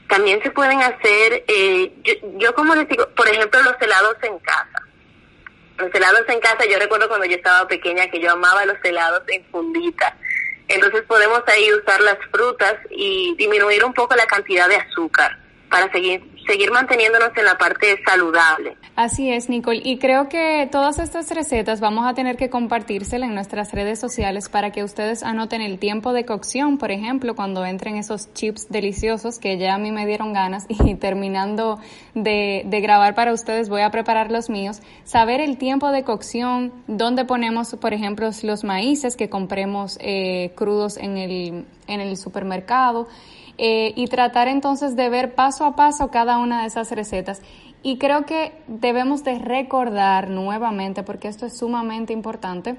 También 0.09 0.43
se 0.43 0.51
pueden 0.51 0.83
hacer, 0.83 1.45
eh, 1.49 1.93
yo, 2.03 2.15
yo 2.39 2.55
como 2.55 2.75
les 2.75 2.89
digo, 2.89 3.09
por 3.11 3.29
ejemplo 3.29 3.63
los 3.63 3.75
helados 3.81 4.17
en 4.23 4.39
casa. 4.41 4.83
Los 5.79 5.95
helados 5.95 6.23
en 6.29 6.41
casa, 6.41 6.65
yo 6.65 6.79
recuerdo 6.79 7.09
cuando 7.09 7.27
yo 7.27 7.37
estaba 7.37 7.69
pequeña 7.69 8.09
que 8.09 8.19
yo 8.19 8.33
amaba 8.33 8.65
los 8.65 8.79
helados 8.83 9.23
en 9.29 9.45
fundita 9.51 10.17
entonces 10.69 11.03
podemos 11.03 11.43
ahí 11.47 11.73
usar 11.73 12.01
las 12.01 12.19
frutas 12.31 12.75
y 12.91 13.35
disminuir 13.37 13.85
un 13.85 13.95
poco 13.95 14.15
la 14.15 14.27
cantidad 14.27 14.69
de 14.69 14.77
azúcar 14.77 15.39
para 15.71 15.91
seguir 15.93 16.23
seguir 16.47 16.71
manteniéndonos 16.71 17.31
en 17.37 17.45
la 17.45 17.59
parte 17.59 17.99
saludable. 18.05 18.77
Así 18.95 19.31
es, 19.31 19.49
Nicole. 19.49 19.81
Y 19.85 19.99
creo 19.99 20.29
que 20.29 20.69
todas 20.71 20.99
estas 20.99 21.31
recetas 21.31 21.81
vamos 21.81 22.07
a 22.07 22.15
tener 22.15 22.37
que 22.37 22.49
compartírselas 22.49 23.29
en 23.29 23.35
nuestras 23.35 23.73
redes 23.73 23.99
sociales 23.99 24.49
para 24.49 24.71
que 24.71 24.85
ustedes 24.85 25.23
anoten 25.23 25.61
el 25.61 25.79
tiempo 25.79 26.13
de 26.13 26.25
cocción, 26.25 26.79
por 26.79 26.91
ejemplo, 26.91 27.35
cuando 27.35 27.65
entren 27.65 27.97
esos 27.97 28.33
chips 28.33 28.69
deliciosos 28.69 29.39
que 29.39 29.59
ya 29.59 29.75
a 29.75 29.79
mí 29.79 29.93
me 29.93 30.07
dieron 30.07 30.33
ganas 30.33 30.67
y 30.69 30.95
terminando 30.95 31.79
de, 32.15 32.63
de 32.65 32.81
grabar 32.81 33.15
para 33.15 33.33
ustedes 33.33 33.69
voy 33.69 33.83
a 33.83 33.91
preparar 33.91 34.31
los 34.31 34.49
míos. 34.49 34.81
Saber 35.05 35.41
el 35.41 35.59
tiempo 35.59 35.91
de 35.91 36.05
cocción, 36.05 36.73
dónde 36.87 37.25
ponemos, 37.25 37.75
por 37.81 37.93
ejemplo, 37.93 38.31
los 38.43 38.65
maíces 38.65 39.17
que 39.17 39.29
compremos 39.29 39.99
eh, 40.01 40.53
crudos 40.55 40.97
en 40.97 41.17
el, 41.17 41.67
en 41.87 42.01
el 42.01 42.17
supermercado 42.17 43.09
eh, 43.59 43.93
y 43.97 44.07
tratar 44.07 44.49
entonces 44.49 44.97
de 44.97 45.09
ver 45.09 45.35
paso 45.35 45.65
a 45.65 45.77
paso 45.77 46.11
cada 46.11 46.39
una 46.39 46.63
de 46.63 46.69
esas 46.69 46.91
recetas. 46.91 47.43
Y 47.83 47.99
creo 47.99 48.27
que 48.27 48.53
debemos 48.67 49.23
de 49.23 49.39
recordar 49.39 50.29
nuevamente, 50.29 51.03
porque 51.03 51.29
esto 51.29 51.47
es 51.47 51.57
sumamente 51.57 52.13
importante, 52.13 52.77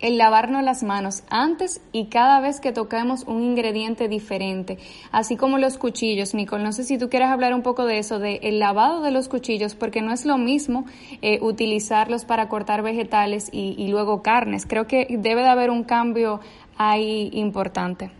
el 0.00 0.18
lavarnos 0.18 0.64
las 0.64 0.82
manos 0.82 1.22
antes 1.30 1.80
y 1.92 2.06
cada 2.06 2.40
vez 2.40 2.60
que 2.60 2.72
toquemos 2.72 3.22
un 3.24 3.42
ingrediente 3.42 4.08
diferente, 4.08 4.78
así 5.12 5.36
como 5.36 5.58
los 5.58 5.78
cuchillos. 5.78 6.34
Nicole, 6.34 6.64
no 6.64 6.72
sé 6.72 6.82
si 6.82 6.98
tú 6.98 7.08
quieres 7.08 7.28
hablar 7.28 7.54
un 7.54 7.62
poco 7.62 7.86
de 7.86 7.98
eso, 7.98 8.18
de 8.18 8.40
el 8.42 8.58
lavado 8.58 9.00
de 9.00 9.12
los 9.12 9.28
cuchillos, 9.28 9.74
porque 9.74 10.02
no 10.02 10.12
es 10.12 10.26
lo 10.26 10.38
mismo 10.38 10.84
eh, 11.22 11.38
utilizarlos 11.40 12.24
para 12.24 12.48
cortar 12.48 12.82
vegetales 12.82 13.48
y, 13.52 13.76
y 13.78 13.88
luego 13.88 14.22
carnes. 14.22 14.66
Creo 14.66 14.86
que 14.86 15.06
debe 15.08 15.42
de 15.42 15.48
haber 15.48 15.70
un 15.70 15.84
cambio 15.84 16.40
ahí 16.76 17.30
importante. 17.32 18.10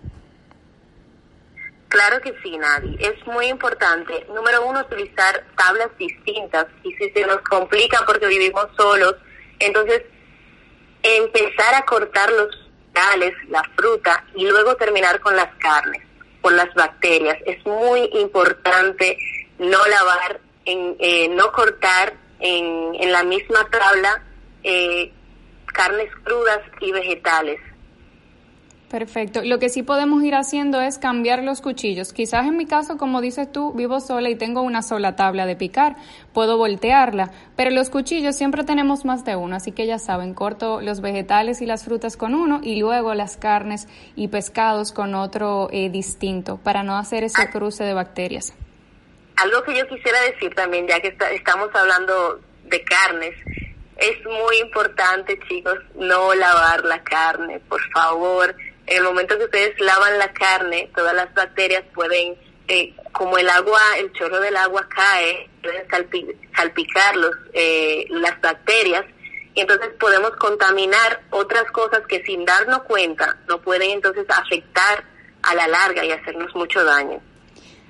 Claro 1.93 2.23
que 2.23 2.35
sí, 2.43 2.57
Nadie. 2.57 2.97
Es 3.01 3.27
muy 3.27 3.49
importante, 3.49 4.25
número 4.35 4.65
uno, 4.65 4.81
utilizar 4.81 5.45
tablas 5.59 5.91
distintas. 5.99 6.67
Y 6.83 6.95
si 6.95 7.11
se 7.11 7.27
nos 7.27 7.43
complica 7.43 8.03
porque 8.07 8.29
vivimos 8.29 8.67
solos, 8.79 9.17
entonces 9.59 10.03
empezar 11.03 11.75
a 11.75 11.85
cortar 11.85 12.33
los 12.33 12.49
vegetales, 12.95 13.35
la 13.51 13.63
fruta 13.77 14.25
y 14.35 14.47
luego 14.47 14.75
terminar 14.77 15.21
con 15.21 15.37
las 15.37 15.55
carnes, 15.57 16.01
con 16.41 16.57
las 16.57 16.73
bacterias. 16.73 17.37
Es 17.45 17.63
muy 17.67 18.09
importante 18.15 19.19
no 19.59 19.85
lavar, 19.87 20.41
en, 20.65 20.97
eh, 20.99 21.29
no 21.29 21.53
cortar 21.53 22.15
en, 22.41 22.95
en, 23.01 23.13
la 23.13 23.23
misma 23.23 23.69
tabla 23.69 24.23
eh, 24.63 25.13
carnes 25.67 26.11
crudas 26.25 26.61
y 26.81 26.91
vegetales. 26.91 27.61
Perfecto. 28.93 29.41
Lo 29.43 29.59
que 29.59 29.71
sí 29.71 29.83
podemos 29.83 30.23
ir 30.23 30.35
haciendo 30.35 30.83
es 30.83 30.99
cambiar 30.99 31.43
los 31.43 31.63
cuchillos. 31.63 32.13
Quizás 32.13 32.47
en 32.47 32.59
mi 32.59 32.67
caso, 32.67 32.99
como 32.99 33.23
dices 33.23 33.51
tú, 33.51 33.73
vivo 33.73 34.01
sola 34.01 34.29
y 34.29 34.35
tengo 34.35 34.61
una 34.61 34.83
sola 34.83 35.17
tabla 35.17 35.47
de 35.47 35.57
picar. 35.57 35.97
Puedo 36.35 36.59
voltearla, 36.59 37.31
pero 37.57 37.71
los 37.71 37.89
cuchillos 37.89 38.37
siempre 38.37 38.65
tenemos 38.65 39.07
más 39.07 39.25
de 39.25 39.35
uno, 39.35 39.57
así 39.57 39.73
que 39.73 39.87
ya 39.87 39.99
saben, 39.99 40.35
corto 40.35 40.83
los 40.83 41.01
vegetales 41.01 41.63
y 41.63 41.67
las 41.67 41.87
frutas 41.87 42.19
con 42.19 42.35
uno 42.35 42.61
y 42.63 42.79
luego 42.79 43.15
las 43.15 43.39
carnes 43.39 43.89
y 44.15 44.29
pescados 44.29 44.93
con 44.93 45.15
otro 45.15 45.71
eh, 45.73 45.89
distinto 45.89 46.59
para 46.59 46.83
no 46.83 46.99
hacer 46.99 47.25
ese 47.25 47.49
cruce 47.49 47.85
de 47.85 47.95
bacterias. 47.95 48.53
Algo 49.37 49.63
que 49.63 49.75
yo 49.75 49.89
quisiera 49.89 50.21
decir 50.21 50.55
también, 50.55 50.87
ya 50.87 51.01
que 51.01 51.17
estamos 51.35 51.71
hablando 51.73 52.43
de 52.65 52.85
carnes, 52.85 53.35
es 53.97 54.25
muy 54.27 54.59
importante, 54.59 55.39
chicos, 55.49 55.79
no 55.95 56.35
lavar 56.35 56.85
la 56.85 57.03
carne, 57.03 57.59
por 57.61 57.81
favor 57.93 58.55
en 58.87 58.97
el 58.99 59.05
momento 59.05 59.39
que 59.39 59.45
ustedes 59.45 59.81
lavan 59.81 60.19
la 60.19 60.33
carne, 60.33 60.91
todas 60.95 61.15
las 61.15 61.33
bacterias 61.35 61.85
pueden, 61.95 62.37
eh, 62.69 62.95
como 63.13 63.39
el 63.39 63.49
agua, 63.49 63.81
el 63.99 64.13
chorro 64.13 64.41
del 64.41 64.57
agua 64.57 64.87
cae, 64.89 65.49
pueden 65.63 65.87
salpicar 66.55 67.17
los, 67.17 67.35
eh, 67.53 68.07
las 68.11 68.41
bacterias 68.41 69.05
y 69.55 69.61
entonces 69.61 69.91
podemos 70.01 70.31
contaminar 70.33 71.23
otras 71.31 71.65
cosas 71.73 72.01
que 72.09 72.23
sin 72.25 72.45
darnos 72.45 72.83
cuenta 72.85 73.37
no 73.49 73.61
pueden 73.61 73.91
entonces 73.91 74.27
afectar 74.29 75.05
a 75.43 75.55
la 75.55 75.69
larga 75.69 76.05
y 76.05 76.11
hacernos 76.11 76.55
mucho 76.55 76.85
daño. 76.85 77.21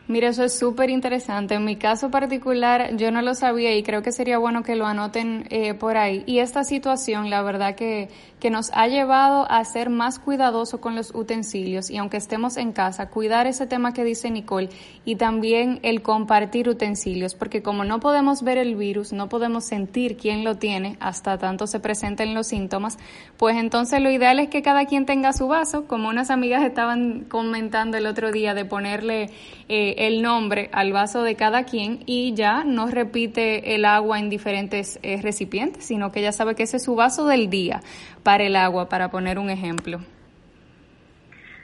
Mira, 0.09 0.29
eso 0.29 0.45
es 0.45 0.59
súper 0.59 0.91
interesante. 0.91 1.55
En 1.55 1.65
mi 1.65 1.77
caso 1.77 2.11
particular, 2.11 2.97
yo 2.97 3.13
no 3.13 3.23
lo 3.23 3.35
sabía 3.35 3.75
y 3.77 3.83
creo 3.83 4.03
que 4.03 4.11
sería 4.11 4.37
bueno 4.37 4.63
que 4.63 4.75
lo 4.75 4.85
anoten 4.85 5.47
eh, 5.51 5.75
por 5.75 5.97
ahí. 5.97 6.25
Y 6.27 6.41
esta 6.41 6.65
situación, 6.65 7.31
la 7.31 7.43
verdad 7.43 7.77
que, 7.77 8.09
que 8.43 8.51
nos 8.51 8.73
ha 8.75 8.89
llevado 8.89 9.49
a 9.49 9.65
ser 9.65 9.89
más 9.89 10.19
cuidadoso 10.19 10.81
con 10.81 10.97
los 10.97 11.15
utensilios. 11.15 11.91
Y 11.91 11.99
aunque 11.99 12.17
estemos 12.17 12.57
en 12.57 12.73
casa, 12.73 13.09
cuidar 13.09 13.47
ese 13.47 13.69
tema 13.69 13.95
que 13.95 14.03
dice 14.03 14.33
Nicole 14.33 14.69
y 15.05 15.15
también 15.15 15.79
el 15.85 16.03
compartir 16.03 16.69
utensilios, 16.69 17.37
porque 17.37 17.63
como 17.63 17.85
no 17.85 18.01
podemos 18.01 18.43
ver 18.43 18.59
el 18.59 18.75
virus, 18.75 19.13
no 19.13 19.29
podemos 19.29 19.65
sentir 19.65 20.17
quién 20.17 20.43
lo 20.43 20.57
tiene 20.57 20.97
hasta 20.99 21.39
tanto 21.39 21.69
se 21.69 21.79
presenten 21.79 22.35
los 22.35 22.49
síntomas, 22.49 22.99
pues 23.37 23.57
entonces 23.57 24.01
lo 24.01 24.11
ideal 24.11 24.41
es 24.41 24.49
que 24.49 24.61
cada 24.61 24.87
quien 24.87 25.07
tenga 25.07 25.33
su 25.33 25.47
vaso, 25.47 25.87
como 25.87 26.09
unas 26.09 26.31
amigas 26.31 26.65
estaban 26.65 27.27
comentando 27.29 27.97
el 27.97 28.07
otro 28.07 28.33
día 28.33 28.55
de 28.55 28.65
ponerle 28.65 29.31
eh, 29.69 29.95
el 29.99 30.21
nombre 30.21 30.69
al 30.73 30.93
vaso 30.93 31.23
de 31.23 31.37
cada 31.37 31.63
quien 31.63 32.01
y 32.07 32.35
ya 32.35 32.65
no 32.65 32.89
repite 32.89 33.77
el 33.77 33.85
agua 33.85 34.19
en 34.19 34.31
diferentes 34.31 34.99
eh, 35.05 35.21
recipientes, 35.23 35.85
sino 35.85 36.11
que 36.11 36.23
ya 36.23 36.33
sabe 36.33 36.57
que 36.57 36.65
ese 36.65 36.79
es 36.79 36.83
su 36.83 36.97
vaso 36.97 37.25
del 37.27 37.49
día. 37.49 37.83
para 38.25 38.32
el 38.41 38.57
agua, 38.57 38.89
para 38.89 39.11
poner 39.11 39.39
un 39.39 39.51
ejemplo. 39.51 40.01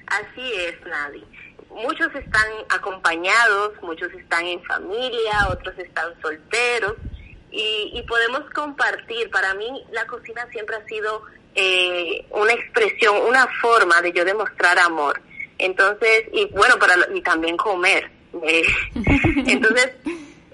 Así 0.07 0.53
es, 0.55 0.75
Nadie. 0.87 1.25
Muchos 1.71 2.15
están 2.15 2.49
acompañados, 2.71 3.73
muchos 3.83 4.13
están 4.13 4.47
en 4.47 4.63
familia, 4.65 5.49
otros 5.51 5.79
están 5.79 6.13
solteros 6.21 6.95
y, 7.51 8.03
podemos 8.09 8.43
compartir. 8.51 9.31
Para 9.31 9.55
mí 9.55 9.85
la 9.93 10.07
cocina 10.07 10.47
siempre 10.51 10.77
ha 10.77 10.87
sido 10.87 11.23
eh, 11.55 12.27
una 12.31 12.53
expresión, 12.53 13.17
una 13.29 13.47
forma 13.61 14.01
de 14.03 14.13
yo 14.13 14.25
demostrar 14.25 14.79
amor. 14.79 15.21
Entonces, 15.59 16.25
y 16.33 16.47
bueno, 16.47 16.79
para 16.79 16.95
y 17.15 17.21
también 17.21 17.57
comer. 17.57 18.11
Eh, 18.43 18.63
entonces, 19.47 19.93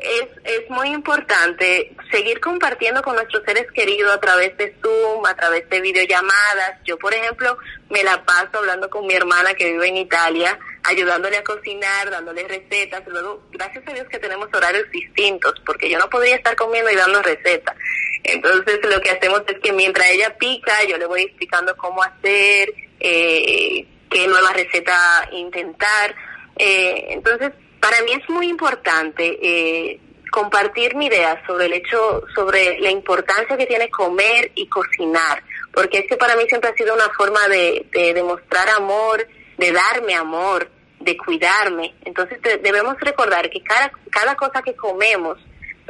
es, 0.04 0.28
es 0.44 0.70
muy 0.70 0.90
importante 0.90 1.94
seguir 2.10 2.40
compartiendo 2.40 3.02
con 3.02 3.16
nuestros 3.16 3.42
seres 3.44 3.66
queridos 3.72 4.14
a 4.14 4.20
través 4.20 4.56
de 4.58 4.76
Zoom, 4.82 5.24
a 5.26 5.34
través 5.34 5.68
de 5.70 5.80
videollamadas. 5.80 6.78
Yo, 6.84 6.98
por 6.98 7.14
ejemplo, 7.14 7.56
me 7.90 8.04
la 8.04 8.24
paso 8.24 8.58
hablando 8.58 8.90
con 8.90 9.06
mi 9.06 9.14
hermana 9.14 9.54
que 9.54 9.72
vive 9.72 9.88
en 9.88 9.96
Italia, 9.96 10.58
ayudándole 10.82 11.38
a 11.38 11.44
cocinar, 11.44 12.10
dándole 12.10 12.46
recetas. 12.46 13.02
Luego, 13.06 13.42
gracias 13.50 13.86
a 13.88 13.92
Dios 13.92 14.06
que 14.08 14.18
tenemos 14.18 14.48
horarios 14.52 14.90
distintos, 14.90 15.54
porque 15.64 15.88
yo 15.88 15.98
no 15.98 16.10
podría 16.10 16.36
estar 16.36 16.54
comiendo 16.56 16.90
y 16.90 16.96
dando 16.96 17.22
recetas. 17.22 17.74
Entonces, 18.22 18.80
lo 18.84 19.00
que 19.00 19.10
hacemos 19.10 19.42
es 19.48 19.58
que 19.60 19.72
mientras 19.72 20.08
ella 20.10 20.36
pica, 20.36 20.84
yo 20.84 20.98
le 20.98 21.06
voy 21.06 21.22
explicando 21.22 21.76
cómo 21.76 22.02
hacer, 22.02 22.72
eh, 23.00 23.86
qué 24.10 24.26
nueva 24.28 24.52
receta 24.52 25.28
intentar. 25.32 26.14
Eh, 26.56 27.06
entonces, 27.10 27.52
para 27.84 28.00
mí 28.00 28.12
es 28.12 28.26
muy 28.30 28.48
importante 28.48 29.38
eh, 29.42 30.00
compartir 30.30 30.96
mi 30.96 31.04
idea 31.04 31.42
sobre 31.46 31.66
el 31.66 31.74
hecho, 31.74 32.24
sobre 32.34 32.80
la 32.80 32.90
importancia 32.90 33.58
que 33.58 33.66
tiene 33.66 33.90
comer 33.90 34.50
y 34.54 34.66
cocinar, 34.68 35.42
porque 35.70 35.98
es 35.98 36.06
que 36.06 36.16
para 36.16 36.34
mí 36.34 36.44
siempre 36.48 36.70
ha 36.70 36.74
sido 36.74 36.94
una 36.94 37.10
forma 37.10 37.46
de, 37.48 37.84
demostrar 38.14 38.70
amor, 38.70 39.28
de 39.58 39.70
darme 39.70 40.14
amor, 40.14 40.66
de 40.98 41.14
cuidarme. 41.18 41.94
Entonces 42.06 42.38
debemos 42.62 42.98
recordar 43.00 43.50
que 43.50 43.62
cada, 43.62 43.92
cada 44.10 44.34
cosa 44.34 44.62
que 44.62 44.74
comemos 44.74 45.36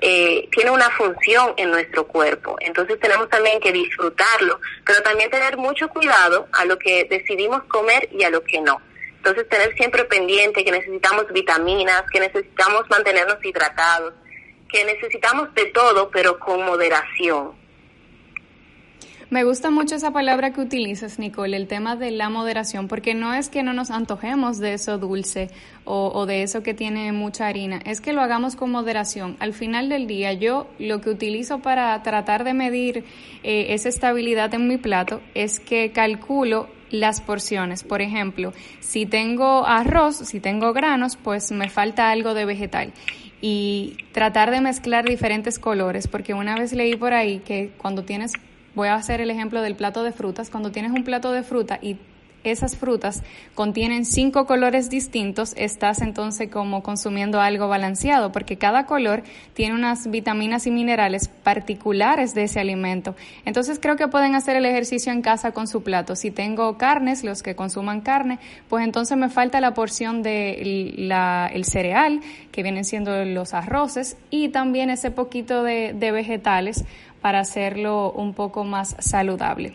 eh, 0.00 0.48
tiene 0.50 0.72
una 0.72 0.90
función 0.90 1.54
en 1.56 1.70
nuestro 1.70 2.08
cuerpo. 2.08 2.56
Entonces 2.58 2.98
tenemos 2.98 3.28
también 3.28 3.60
que 3.60 3.70
disfrutarlo, 3.70 4.58
pero 4.84 5.00
también 5.04 5.30
tener 5.30 5.56
mucho 5.56 5.88
cuidado 5.88 6.48
a 6.54 6.64
lo 6.64 6.76
que 6.76 7.04
decidimos 7.04 7.62
comer 7.68 8.08
y 8.10 8.24
a 8.24 8.30
lo 8.30 8.42
que 8.42 8.60
no. 8.60 8.80
Entonces, 9.24 9.48
tener 9.48 9.74
siempre 9.74 10.04
pendiente 10.04 10.62
que 10.62 10.70
necesitamos 10.70 11.24
vitaminas, 11.32 12.02
que 12.12 12.20
necesitamos 12.20 12.82
mantenernos 12.90 13.42
hidratados, 13.42 14.12
que 14.68 14.84
necesitamos 14.84 15.54
de 15.54 15.64
todo, 15.66 16.10
pero 16.10 16.38
con 16.38 16.62
moderación. 16.66 17.52
Me 19.30 19.42
gusta 19.44 19.70
mucho 19.70 19.94
esa 19.94 20.10
palabra 20.10 20.52
que 20.52 20.60
utilizas, 20.60 21.18
Nicole, 21.18 21.56
el 21.56 21.68
tema 21.68 21.96
de 21.96 22.10
la 22.10 22.28
moderación, 22.28 22.86
porque 22.86 23.14
no 23.14 23.32
es 23.32 23.48
que 23.48 23.62
no 23.62 23.72
nos 23.72 23.90
antojemos 23.90 24.58
de 24.58 24.74
eso 24.74 24.98
dulce 24.98 25.48
o, 25.84 26.26
de 26.26 26.42
eso 26.42 26.62
que 26.62 26.74
tiene 26.74 27.10
mucha 27.12 27.46
harina, 27.46 27.80
es 27.86 28.02
que 28.02 28.12
lo 28.12 28.20
hagamos 28.20 28.56
con 28.56 28.70
moderación. 28.70 29.38
Al 29.40 29.54
final 29.54 29.88
del 29.88 30.06
día, 30.06 30.34
yo 30.34 30.66
lo 30.78 31.00
que 31.00 31.08
utilizo 31.08 31.60
para 31.60 32.02
tratar 32.02 32.44
de 32.44 32.52
medir 32.52 33.04
eh, 33.42 33.68
esa 33.70 33.88
estabilidad 33.88 34.52
en 34.52 34.68
mi 34.68 34.76
plato 34.76 35.22
es 35.34 35.60
que 35.60 35.92
calculo 35.92 36.68
las 36.90 37.20
porciones. 37.20 37.82
Por 37.82 38.02
ejemplo, 38.02 38.52
si 38.80 39.06
tengo 39.06 39.66
arroz, 39.66 40.16
si 40.16 40.40
tengo 40.40 40.72
granos, 40.72 41.16
pues 41.16 41.50
me 41.52 41.68
falta 41.68 42.10
algo 42.10 42.34
de 42.34 42.44
vegetal. 42.44 42.92
Y 43.40 43.96
tratar 44.12 44.50
de 44.50 44.60
mezclar 44.60 45.04
diferentes 45.04 45.58
colores, 45.58 46.08
porque 46.08 46.34
una 46.34 46.56
vez 46.56 46.72
leí 46.72 46.96
por 46.96 47.12
ahí 47.12 47.40
que 47.40 47.72
cuando 47.76 48.04
tienes, 48.04 48.32
voy 48.74 48.88
a 48.88 48.94
hacer 48.94 49.20
el 49.20 49.30
ejemplo 49.30 49.60
del 49.60 49.76
plato 49.76 50.02
de 50.02 50.12
frutas, 50.12 50.50
cuando 50.50 50.70
tienes 50.72 50.92
un 50.92 51.04
plato 51.04 51.32
de 51.32 51.42
fruta 51.42 51.78
y 51.82 51.96
esas 52.44 52.76
frutas 52.76 53.22
contienen 53.54 54.04
cinco 54.04 54.46
colores 54.46 54.90
distintos, 54.90 55.54
estás 55.56 56.00
entonces 56.00 56.50
como 56.50 56.82
consumiendo 56.82 57.40
algo 57.40 57.68
balanceado, 57.68 58.32
porque 58.32 58.56
cada 58.56 58.86
color 58.86 59.22
tiene 59.54 59.74
unas 59.74 60.10
vitaminas 60.10 60.66
y 60.66 60.70
minerales 60.70 61.28
particulares 61.28 62.34
de 62.34 62.44
ese 62.44 62.60
alimento. 62.60 63.16
Entonces 63.44 63.78
creo 63.80 63.96
que 63.96 64.08
pueden 64.08 64.34
hacer 64.34 64.56
el 64.56 64.66
ejercicio 64.66 65.12
en 65.12 65.22
casa 65.22 65.52
con 65.52 65.66
su 65.66 65.82
plato. 65.82 66.16
Si 66.16 66.30
tengo 66.30 66.76
carnes, 66.78 67.24
los 67.24 67.42
que 67.42 67.56
consuman 67.56 68.00
carne, 68.00 68.38
pues 68.68 68.84
entonces 68.84 69.16
me 69.16 69.28
falta 69.28 69.60
la 69.60 69.74
porción 69.74 70.22
de 70.22 70.52
el 70.62 71.64
cereal, 71.64 72.20
que 72.52 72.62
vienen 72.62 72.84
siendo 72.84 73.24
los 73.24 73.54
arroces, 73.54 74.16
y 74.30 74.50
también 74.50 74.90
ese 74.90 75.10
poquito 75.10 75.62
de, 75.62 75.92
de 75.94 76.12
vegetales 76.12 76.84
para 77.20 77.40
hacerlo 77.40 78.12
un 78.12 78.34
poco 78.34 78.64
más 78.64 78.96
saludable. 78.98 79.72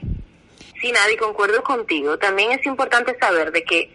Sí, 0.79 0.91
Nadie, 0.91 1.17
concuerdo 1.17 1.61
contigo. 1.61 2.17
También 2.17 2.51
es 2.51 2.65
importante 2.65 3.17
saber 3.19 3.51
de 3.51 3.63
que 3.63 3.89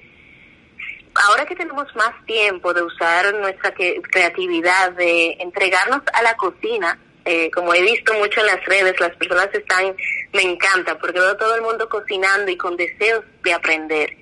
ahora 1.15 1.47
que 1.47 1.57
tenemos 1.57 1.87
más 1.97 2.13
tiempo 2.27 2.75
de 2.75 2.83
usar 2.83 3.35
nuestra 3.35 3.73
creatividad, 3.73 4.93
de 4.93 5.37
entregarnos 5.41 6.03
a 6.13 6.23
la 6.23 6.37
cocina, 6.37 6.99
eh, 7.25 7.51
como 7.53 7.73
he 7.73 7.81
visto 7.81 8.13
mucho 8.15 8.41
en 8.41 8.47
las 8.47 8.65
redes, 8.67 9.01
las 9.01 9.17
personas 9.17 9.49
están, 9.55 9.97
me 10.35 10.43
encanta, 10.43 10.99
porque 10.99 11.21
veo 11.21 11.37
todo 11.37 11.55
el 11.55 11.63
mundo 11.63 11.89
cocinando 11.89 12.51
y 12.51 12.57
con 12.59 12.77
deseos 12.77 13.25
de 13.43 13.53
aprender. 13.55 14.15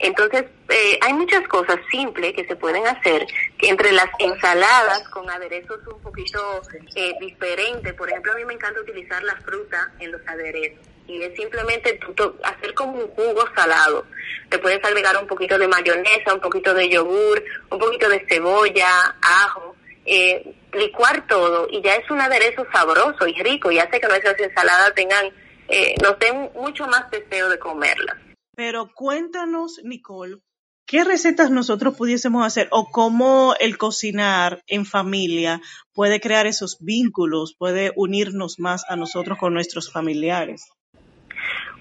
Entonces, 0.00 0.46
eh, 0.68 0.98
hay 1.00 1.12
muchas 1.12 1.46
cosas 1.46 1.76
simples 1.88 2.32
que 2.32 2.44
se 2.44 2.56
pueden 2.56 2.84
hacer, 2.88 3.24
que 3.56 3.68
entre 3.68 3.92
las 3.92 4.08
ensaladas 4.18 5.08
con 5.10 5.30
aderezos 5.30 5.78
un 5.86 6.02
poquito 6.02 6.62
eh, 6.96 7.14
diferentes. 7.20 7.94
Por 7.94 8.10
ejemplo, 8.10 8.32
a 8.32 8.34
mí 8.34 8.44
me 8.44 8.54
encanta 8.54 8.80
utilizar 8.80 9.22
la 9.22 9.36
fruta 9.36 9.92
en 10.00 10.10
los 10.10 10.26
aderezos 10.26 10.91
y 11.06 11.22
es 11.22 11.34
simplemente 11.34 11.98
hacer 12.44 12.74
como 12.74 12.92
un 12.94 13.08
jugo 13.08 13.44
salado. 13.54 14.06
Le 14.50 14.58
puedes 14.58 14.84
agregar 14.84 15.16
un 15.20 15.26
poquito 15.26 15.58
de 15.58 15.68
mayonesa, 15.68 16.34
un 16.34 16.40
poquito 16.40 16.74
de 16.74 16.88
yogur, 16.88 17.42
un 17.70 17.78
poquito 17.78 18.08
de 18.08 18.24
cebolla, 18.28 19.16
ajo, 19.20 19.76
eh, 20.04 20.54
licuar 20.72 21.26
todo 21.26 21.68
y 21.70 21.82
ya 21.82 21.94
es 21.94 22.10
un 22.10 22.20
aderezo 22.20 22.66
sabroso 22.72 23.26
y 23.26 23.34
rico 23.42 23.70
y 23.70 23.78
hace 23.78 24.00
que 24.00 24.08
nuestras 24.08 24.38
ensaladas 24.38 24.94
tengan, 24.94 25.26
eh, 25.68 25.94
nos 26.02 26.18
den 26.18 26.50
mucho 26.54 26.86
más 26.86 27.10
deseo 27.10 27.48
de 27.48 27.58
comerlas. 27.58 28.16
Pero 28.54 28.90
cuéntanos, 28.94 29.80
Nicole, 29.84 30.38
¿qué 30.86 31.04
recetas 31.04 31.50
nosotros 31.50 31.96
pudiésemos 31.96 32.46
hacer 32.46 32.68
o 32.70 32.90
cómo 32.90 33.54
el 33.60 33.78
cocinar 33.78 34.62
en 34.66 34.84
familia 34.84 35.60
puede 35.94 36.20
crear 36.20 36.46
esos 36.46 36.78
vínculos, 36.80 37.54
puede 37.58 37.92
unirnos 37.96 38.58
más 38.58 38.84
a 38.88 38.96
nosotros 38.96 39.38
con 39.38 39.54
nuestros 39.54 39.90
familiares? 39.90 40.70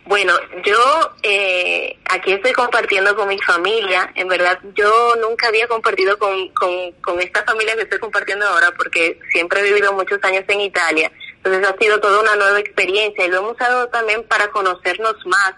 Bueno, 0.06 0.34
yo 0.66 0.78
eh, 1.24 1.98
aquí 2.10 2.34
estoy 2.34 2.52
compartiendo 2.54 3.16
con 3.16 3.28
mi 3.28 3.38
familia. 3.40 4.12
En 4.16 4.28
verdad, 4.28 4.60
yo 4.74 5.16
nunca 5.22 5.48
había 5.48 5.68
compartido 5.68 6.18
con, 6.18 6.50
con, 6.50 6.92
con 7.02 7.22
esta 7.22 7.44
familia 7.44 7.76
que 7.76 7.84
estoy 7.84 8.00
compartiendo 8.00 8.46
ahora 8.46 8.72
porque 8.78 9.20
siempre 9.32 9.62
he 9.62 9.64
vivido 9.64 9.94
muchos 9.94 10.20
años 10.24 10.44
en 10.48 10.62
Italia. 10.62 11.12
Entonces 11.38 11.68
ha 11.68 11.78
sido 11.78 12.00
toda 12.00 12.22
una 12.22 12.36
nueva 12.36 12.60
experiencia 12.60 13.26
y 13.26 13.30
lo 13.30 13.38
hemos 13.38 13.54
usado 13.54 13.88
también 13.90 14.24
para 14.24 14.50
conocernos 14.50 15.16
más, 15.26 15.54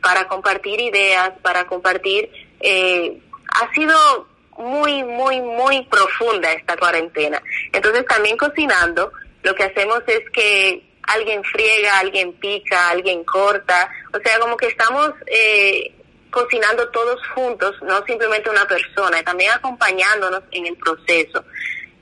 para 0.00 0.28
compartir 0.28 0.80
ideas, 0.80 1.32
para 1.42 1.66
compartir... 1.66 2.30
Eh, 2.60 3.20
ha 3.48 3.72
sido 3.72 4.28
muy, 4.58 5.02
muy, 5.04 5.40
muy 5.40 5.84
profunda 5.86 6.52
esta 6.52 6.76
cuarentena. 6.76 7.42
Entonces 7.72 8.04
también 8.06 8.36
cocinando, 8.36 9.12
lo 9.42 9.54
que 9.54 9.64
hacemos 9.64 10.02
es 10.06 10.28
que 10.30 10.87
alguien 11.08 11.42
friega, 11.44 11.98
alguien 11.98 12.32
pica, 12.34 12.90
alguien 12.90 13.24
corta, 13.24 13.90
o 14.12 14.18
sea, 14.20 14.38
como 14.38 14.56
que 14.56 14.66
estamos 14.66 15.12
eh, 15.26 15.92
cocinando 16.30 16.88
todos 16.90 17.20
juntos, 17.34 17.74
no 17.82 18.04
simplemente 18.04 18.50
una 18.50 18.66
persona, 18.66 19.22
también 19.22 19.50
acompañándonos 19.52 20.42
en 20.52 20.66
el 20.66 20.76
proceso. 20.76 21.44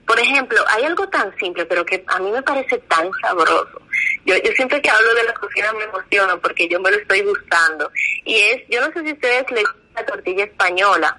Por 0.07 0.21
ejemplo, 0.21 0.65
hay 0.69 0.85
algo 0.85 1.09
tan 1.09 1.37
simple, 1.37 1.67
pero 1.67 1.85
que 1.85 2.05
a 2.07 2.19
mí 2.21 2.31
me 2.31 2.43
parece 2.43 2.79
tan 2.79 3.11
sabroso. 3.21 3.83
Yo, 4.25 4.37
yo 4.37 4.53
siempre 4.53 4.81
que 4.81 4.91
hablo 4.91 5.15
de 5.15 5.25
la 5.25 5.35
cocina 5.35 5.73
me 5.73 5.85
emociono 5.85 6.41
porque 6.41 6.69
yo 6.69 6.79
me 6.81 6.93
lo 6.93 6.97
estoy 6.99 7.23
gustando. 7.23 7.91
Y 8.25 8.37
es, 8.37 8.63
yo 8.69 8.81
no 8.81 8.93
sé 8.93 9.03
si 9.03 9.13
ustedes 9.13 9.51
les 9.51 9.65
gusta 9.65 9.81
la 9.97 10.07
tortilla 10.07 10.45
española, 10.45 11.19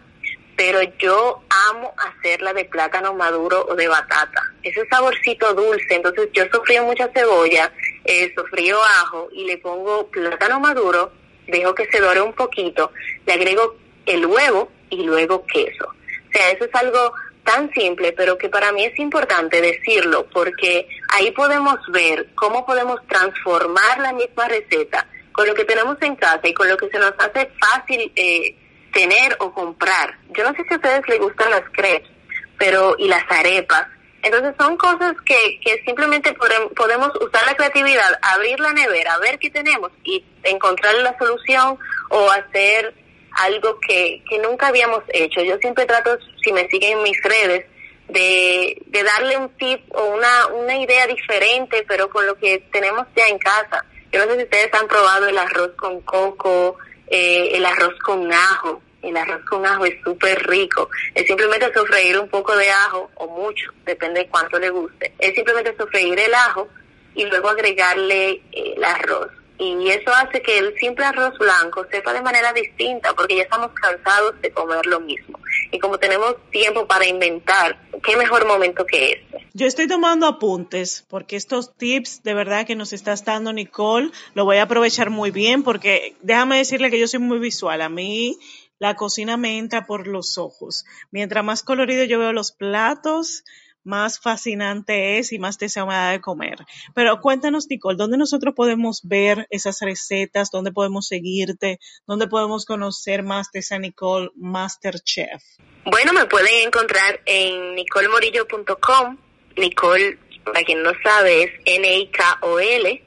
pero 0.57 0.81
yo 0.97 1.43
amo 1.69 1.93
hacerla 1.97 2.51
de 2.51 2.65
plátano 2.65 3.13
maduro 3.13 3.65
o 3.69 3.75
de 3.75 3.87
batata. 3.87 4.41
Ese 4.63 4.85
saborcito 4.87 5.53
dulce, 5.53 5.95
entonces 5.95 6.29
yo 6.33 6.45
sofrío 6.51 6.83
mucha 6.83 7.07
cebolla, 7.13 7.71
eh, 8.03 8.33
sofrío 8.35 8.83
ajo 8.83 9.29
y 9.31 9.45
le 9.45 9.59
pongo 9.59 10.07
plátano 10.07 10.59
maduro, 10.59 11.11
dejo 11.45 11.75
que 11.75 11.85
se 11.91 11.99
dore 11.99 12.21
un 12.21 12.33
poquito, 12.33 12.91
le 13.27 13.33
agrego 13.33 13.75
el 14.07 14.25
huevo 14.25 14.71
y 14.89 15.03
luego 15.03 15.45
queso. 15.45 15.85
O 15.85 16.31
sea, 16.33 16.49
eso 16.49 16.65
es 16.65 16.73
algo 16.73 17.13
tan 17.43 17.71
simple, 17.73 18.11
pero 18.13 18.35
que 18.35 18.49
para 18.49 18.71
mí 18.71 18.83
es 18.83 18.97
importante 18.97 19.61
decirlo, 19.61 20.25
porque 20.33 20.87
ahí 21.09 21.31
podemos 21.31 21.77
ver 21.89 22.29
cómo 22.33 22.65
podemos 22.65 22.99
transformar 23.07 23.99
la 23.99 24.11
misma 24.11 24.47
receta 24.47 25.07
con 25.31 25.47
lo 25.47 25.53
que 25.53 25.65
tenemos 25.65 25.97
en 26.01 26.15
casa 26.15 26.47
y 26.47 26.53
con 26.55 26.67
lo 26.67 26.75
que 26.75 26.89
se 26.89 26.97
nos 26.97 27.13
hace 27.19 27.51
fácil 27.59 28.11
eh, 28.15 28.55
tener 28.91 29.35
o 29.39 29.53
comprar. 29.53 30.17
Yo 30.29 30.43
no 30.43 30.53
sé 30.55 30.63
si 30.67 30.73
a 30.73 30.77
ustedes 30.77 31.07
les 31.07 31.19
gustan 31.19 31.51
las 31.51 31.63
crepes, 31.71 32.09
pero 32.57 32.95
y 32.97 33.07
las 33.07 33.23
arepas. 33.29 33.87
Entonces 34.23 34.55
son 34.59 34.77
cosas 34.77 35.13
que, 35.25 35.59
que 35.63 35.81
simplemente 35.85 36.33
podemos 36.75 37.11
usar 37.21 37.45
la 37.45 37.55
creatividad, 37.55 38.19
abrir 38.21 38.59
la 38.59 38.73
nevera, 38.73 39.17
ver 39.19 39.39
qué 39.39 39.49
tenemos 39.49 39.91
y 40.03 40.25
encontrar 40.43 40.95
la 40.95 41.17
solución 41.17 41.77
o 42.09 42.31
hacer 42.31 42.93
algo 43.31 43.79
que, 43.79 44.23
que 44.29 44.39
nunca 44.39 44.67
habíamos 44.67 45.03
hecho. 45.09 45.41
Yo 45.41 45.57
siempre 45.59 45.85
trato, 45.85 46.17
si 46.43 46.51
me 46.51 46.67
siguen 46.67 46.97
en 46.97 47.03
mis 47.03 47.21
redes, 47.23 47.65
de, 48.09 48.81
de 48.87 49.03
darle 49.03 49.37
un 49.37 49.49
tip 49.57 49.81
o 49.95 50.05
una, 50.05 50.47
una 50.47 50.77
idea 50.77 51.05
diferente, 51.07 51.85
pero 51.87 52.09
con 52.09 52.25
lo 52.25 52.35
que 52.35 52.59
tenemos 52.71 53.05
ya 53.15 53.27
en 53.27 53.37
casa. 53.37 53.85
Yo 54.11 54.25
no 54.25 54.31
sé 54.31 54.37
si 54.37 54.43
ustedes 54.43 54.73
han 54.73 54.87
probado 54.87 55.27
el 55.27 55.37
arroz 55.37 55.71
con 55.77 56.01
coco, 56.01 56.77
eh, 57.07 57.51
el 57.53 57.65
arroz 57.65 57.97
con 57.99 58.31
ajo 58.31 58.81
el 59.09 59.17
arroz 59.17 59.43
con 59.45 59.65
ajo 59.65 59.85
es 59.85 60.01
súper 60.03 60.47
rico. 60.47 60.89
Es 61.15 61.25
simplemente 61.27 61.71
sofreír 61.73 62.19
un 62.19 62.29
poco 62.29 62.55
de 62.55 62.69
ajo 62.69 63.09
o 63.15 63.27
mucho, 63.27 63.71
depende 63.85 64.21
de 64.21 64.27
cuánto 64.27 64.59
le 64.59 64.69
guste. 64.69 65.13
Es 65.19 65.33
simplemente 65.35 65.75
sofreír 65.77 66.19
el 66.19 66.33
ajo 66.33 66.67
y 67.15 67.25
luego 67.25 67.49
agregarle 67.49 68.29
eh, 68.51 68.73
el 68.75 68.83
arroz. 68.83 69.31
Y 69.59 69.89
eso 69.89 70.11
hace 70.13 70.41
que 70.41 70.59
el 70.59 70.77
simple 70.77 71.03
arroz 71.03 71.35
blanco 71.39 71.83
sepa 71.89 72.13
de 72.13 72.21
manera 72.21 72.53
distinta 72.53 73.13
porque 73.15 73.37
ya 73.37 73.43
estamos 73.43 73.71
cansados 73.71 74.39
de 74.41 74.51
comer 74.51 74.85
lo 74.85 74.99
mismo. 74.99 75.39
Y 75.71 75.79
como 75.79 75.97
tenemos 75.97 76.35
tiempo 76.51 76.85
para 76.85 77.07
inventar, 77.07 77.79
qué 78.03 78.15
mejor 78.15 78.45
momento 78.45 78.85
que 78.85 79.13
este. 79.13 79.47
Yo 79.53 79.65
estoy 79.65 79.87
tomando 79.87 80.27
apuntes 80.27 81.03
porque 81.09 81.35
estos 81.35 81.75
tips 81.75 82.21
de 82.21 82.35
verdad 82.35 82.67
que 82.67 82.75
nos 82.75 82.93
estás 82.93 83.25
dando 83.25 83.51
Nicole, 83.51 84.11
lo 84.35 84.45
voy 84.45 84.57
a 84.57 84.63
aprovechar 84.63 85.09
muy 85.09 85.31
bien 85.31 85.63
porque 85.63 86.15
déjame 86.21 86.57
decirle 86.57 86.91
que 86.91 86.99
yo 86.99 87.07
soy 87.07 87.19
muy 87.19 87.39
visual. 87.39 87.81
A 87.81 87.89
mí 87.89 88.37
la 88.79 88.95
cocina 88.95 89.37
me 89.37 89.57
entra 89.57 89.85
por 89.85 90.07
los 90.07 90.37
ojos. 90.37 90.85
Mientras 91.11 91.43
más 91.43 91.63
colorido 91.63 92.03
yo 92.03 92.19
veo 92.19 92.33
los 92.33 92.51
platos, 92.51 93.43
más 93.87 94.19
fascinante 94.19 95.17
es 95.17 95.31
y 95.31 95.39
más 95.39 95.57
deseo 95.57 95.87
me 95.87 95.93
da 95.93 96.11
de 96.11 96.21
comer. 96.21 96.57
Pero 96.93 97.19
cuéntanos, 97.21 97.67
Nicole, 97.69 97.97
¿dónde 97.97 98.17
nosotros 98.17 98.53
podemos 98.53 99.01
ver 99.03 99.47
esas 99.49 99.79
recetas? 99.79 100.51
¿Dónde 100.51 100.71
podemos 100.71 101.07
seguirte? 101.07 101.79
¿Dónde 102.05 102.27
podemos 102.27 102.65
conocer 102.65 103.23
más 103.23 103.49
de 103.51 103.59
esa 103.59 103.79
Nicole 103.79 104.29
Masterchef? 104.35 105.41
Bueno, 105.85 106.11
me 106.13 106.25
pueden 106.25 106.67
encontrar 106.67 107.21
en 107.25 107.75
nicolemorillo.com. 107.75 109.17
Nicole, 109.55 110.19
para 110.43 110.63
quien 110.63 110.83
no 110.83 110.91
sabe, 111.01 111.43
es 111.43 111.51
N-I-K-O-L. 111.65 113.03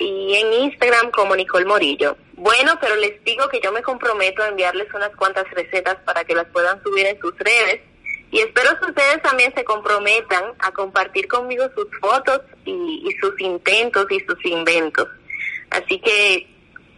Y 0.00 0.34
en 0.34 0.52
Instagram 0.64 1.10
como 1.12 1.36
Nicole 1.36 1.66
Morillo. 1.66 2.16
Bueno, 2.36 2.78
pero 2.80 2.96
les 2.96 3.22
digo 3.24 3.48
que 3.48 3.60
yo 3.60 3.72
me 3.72 3.82
comprometo 3.82 4.42
a 4.42 4.48
enviarles 4.48 4.92
unas 4.92 5.14
cuantas 5.16 5.48
recetas 5.50 5.96
para 6.04 6.24
que 6.24 6.34
las 6.34 6.46
puedan 6.46 6.82
subir 6.82 7.06
en 7.06 7.18
sus 7.20 7.36
redes 7.38 7.80
y 8.34 8.40
espero 8.40 8.76
que 8.80 8.86
ustedes 8.86 9.22
también 9.22 9.54
se 9.54 9.62
comprometan 9.62 10.54
a 10.58 10.72
compartir 10.72 11.28
conmigo 11.28 11.66
sus 11.76 11.86
fotos 12.00 12.40
y, 12.64 13.16
sus 13.20 13.40
intentos 13.40 14.06
y 14.10 14.18
sus 14.26 14.44
inventos. 14.44 15.08
Así 15.70 16.00
que 16.00 16.48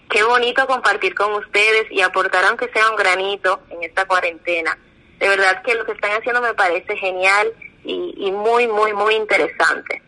qué 0.08 0.22
bonito 0.22 0.66
compartir 0.66 1.14
con 1.14 1.34
ustedes 1.34 1.90
y 1.90 2.00
aportar 2.00 2.42
aunque 2.46 2.70
sea 2.72 2.88
un 2.88 2.96
granito 2.96 3.60
en 3.68 3.82
esta 3.82 4.06
cuarentena. 4.06 4.78
De 5.18 5.28
verdad 5.28 5.62
que 5.62 5.74
lo 5.74 5.84
que 5.84 5.92
están 5.92 6.12
haciendo 6.12 6.40
me 6.40 6.54
parece 6.54 6.96
genial 6.96 7.52
y, 7.84 8.14
y 8.16 8.32
muy, 8.32 8.66
muy, 8.66 8.94
muy 8.94 9.14
interesante. 9.16 10.00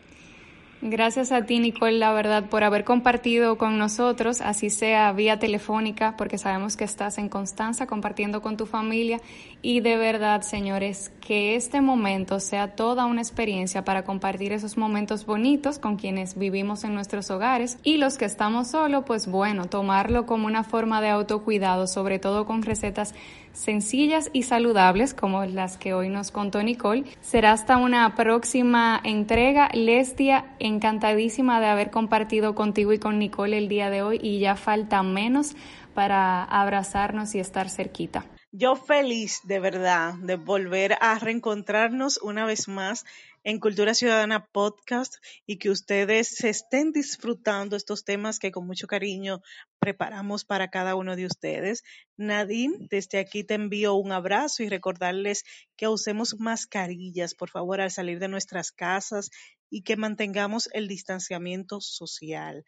Gracias 0.81 1.33
a 1.33 1.45
ti, 1.45 1.59
Nicole, 1.59 1.97
la 1.97 2.13
verdad, 2.13 2.45
por 2.45 2.63
haber 2.63 2.85
compartido 2.85 3.57
con 3.57 3.77
nosotros, 3.77 4.39
así 4.39 4.69
sea 4.69 5.11
vía 5.11 5.37
telefónica, 5.37 6.15
porque 6.15 6.37
sabemos 6.37 6.77
que 6.77 6.85
estás 6.85 7.17
en 7.17 7.27
Constanza 7.27 7.85
compartiendo 7.85 8.41
con 8.41 8.55
tu 8.55 8.65
familia. 8.65 9.19
Y 9.61 9.81
de 9.81 9.97
verdad, 9.97 10.41
señores, 10.41 11.11
que 11.19 11.57
este 11.57 11.81
momento 11.81 12.39
sea 12.39 12.77
toda 12.77 13.07
una 13.07 13.19
experiencia 13.19 13.83
para 13.83 14.03
compartir 14.03 14.53
esos 14.53 14.77
momentos 14.77 15.25
bonitos 15.25 15.79
con 15.79 15.97
quienes 15.97 16.37
vivimos 16.37 16.85
en 16.85 16.93
nuestros 16.93 17.29
hogares. 17.29 17.77
Y 17.83 17.97
los 17.97 18.17
que 18.17 18.23
estamos 18.23 18.69
solos, 18.69 19.03
pues 19.05 19.27
bueno, 19.27 19.65
tomarlo 19.65 20.25
como 20.25 20.47
una 20.47 20.63
forma 20.63 21.01
de 21.01 21.09
autocuidado, 21.09 21.87
sobre 21.87 22.19
todo 22.19 22.45
con 22.45 22.61
recetas 22.61 23.13
sencillas 23.53 24.29
y 24.33 24.43
saludables 24.43 25.13
como 25.13 25.45
las 25.45 25.77
que 25.77 25.93
hoy 25.93 26.09
nos 26.09 26.31
contó 26.31 26.61
Nicole. 26.63 27.03
Será 27.21 27.51
hasta 27.51 27.77
una 27.77 28.15
próxima 28.15 28.99
entrega. 29.03 29.69
Lestia, 29.73 30.55
encantadísima 30.59 31.59
de 31.59 31.67
haber 31.67 31.91
compartido 31.91 32.55
contigo 32.55 32.93
y 32.93 32.99
con 32.99 33.19
Nicole 33.19 33.57
el 33.57 33.67
día 33.67 33.89
de 33.89 34.01
hoy 34.01 34.19
y 34.21 34.39
ya 34.39 34.55
falta 34.55 35.03
menos 35.03 35.55
para 35.93 36.43
abrazarnos 36.43 37.35
y 37.35 37.39
estar 37.39 37.69
cerquita. 37.69 38.25
Yo 38.51 38.75
feliz 38.75 39.41
de 39.43 39.59
verdad 39.59 40.15
de 40.15 40.35
volver 40.35 40.97
a 41.01 41.19
reencontrarnos 41.19 42.17
una 42.17 42.45
vez 42.45 42.67
más 42.67 43.05
en 43.43 43.59
Cultura 43.59 43.93
Ciudadana 43.93 44.45
Podcast 44.45 45.15
y 45.45 45.57
que 45.57 45.69
ustedes 45.69 46.43
estén 46.43 46.91
disfrutando 46.91 47.75
estos 47.75 48.03
temas 48.03 48.39
que 48.39 48.51
con 48.51 48.67
mucho 48.67 48.87
cariño 48.87 49.41
preparamos 49.79 50.45
para 50.45 50.69
cada 50.69 50.95
uno 50.95 51.15
de 51.15 51.25
ustedes. 51.25 51.83
Nadine, 52.17 52.87
desde 52.89 53.19
aquí 53.19 53.43
te 53.43 53.53
envío 53.53 53.95
un 53.95 54.11
abrazo 54.11 54.63
y 54.63 54.69
recordarles 54.69 55.43
que 55.77 55.87
usemos 55.87 56.39
mascarillas, 56.39 57.35
por 57.35 57.49
favor, 57.49 57.81
al 57.81 57.91
salir 57.91 58.19
de 58.19 58.27
nuestras 58.27 58.71
casas 58.71 59.29
y 59.69 59.83
que 59.83 59.95
mantengamos 59.95 60.69
el 60.73 60.87
distanciamiento 60.87 61.79
social. 61.81 62.65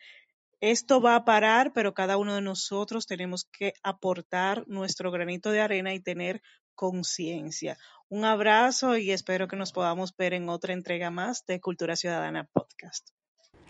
Esto 0.61 1.01
va 1.01 1.15
a 1.15 1.25
parar, 1.25 1.73
pero 1.73 1.95
cada 1.95 2.17
uno 2.17 2.35
de 2.35 2.41
nosotros 2.41 3.07
tenemos 3.07 3.45
que 3.45 3.73
aportar 3.81 4.63
nuestro 4.67 5.09
granito 5.09 5.49
de 5.49 5.59
arena 5.59 5.95
y 5.95 5.99
tener 5.99 6.43
conciencia. 6.81 7.77
Un 8.09 8.25
abrazo 8.25 8.97
y 8.97 9.11
espero 9.11 9.47
que 9.47 9.55
nos 9.55 9.71
podamos 9.71 10.17
ver 10.17 10.33
en 10.33 10.49
otra 10.49 10.73
entrega 10.73 11.11
más 11.11 11.45
de 11.45 11.61
Cultura 11.61 11.95
Ciudadana 11.95 12.49
Podcast. 12.51 13.09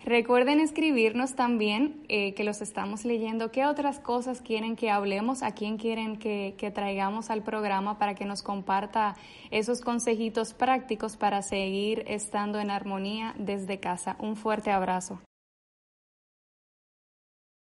Recuerden 0.02 0.60
escribirnos 0.60 1.34
también, 1.34 2.06
eh, 2.08 2.32
que 2.32 2.42
los 2.42 2.62
estamos 2.62 3.04
leyendo, 3.04 3.52
qué 3.52 3.66
otras 3.66 4.00
cosas 4.00 4.40
quieren 4.40 4.76
que 4.76 4.90
hablemos, 4.90 5.42
a 5.42 5.52
quién 5.52 5.76
quieren 5.76 6.18
que, 6.18 6.54
que 6.56 6.70
traigamos 6.70 7.28
al 7.28 7.44
programa 7.44 7.98
para 7.98 8.14
que 8.14 8.24
nos 8.24 8.42
comparta 8.42 9.14
esos 9.50 9.82
consejitos 9.82 10.54
prácticos 10.54 11.18
para 11.18 11.42
seguir 11.42 12.04
estando 12.06 12.60
en 12.60 12.70
armonía 12.70 13.34
desde 13.38 13.78
casa. 13.78 14.16
Un 14.20 14.36
fuerte 14.36 14.70
abrazo. 14.70 15.20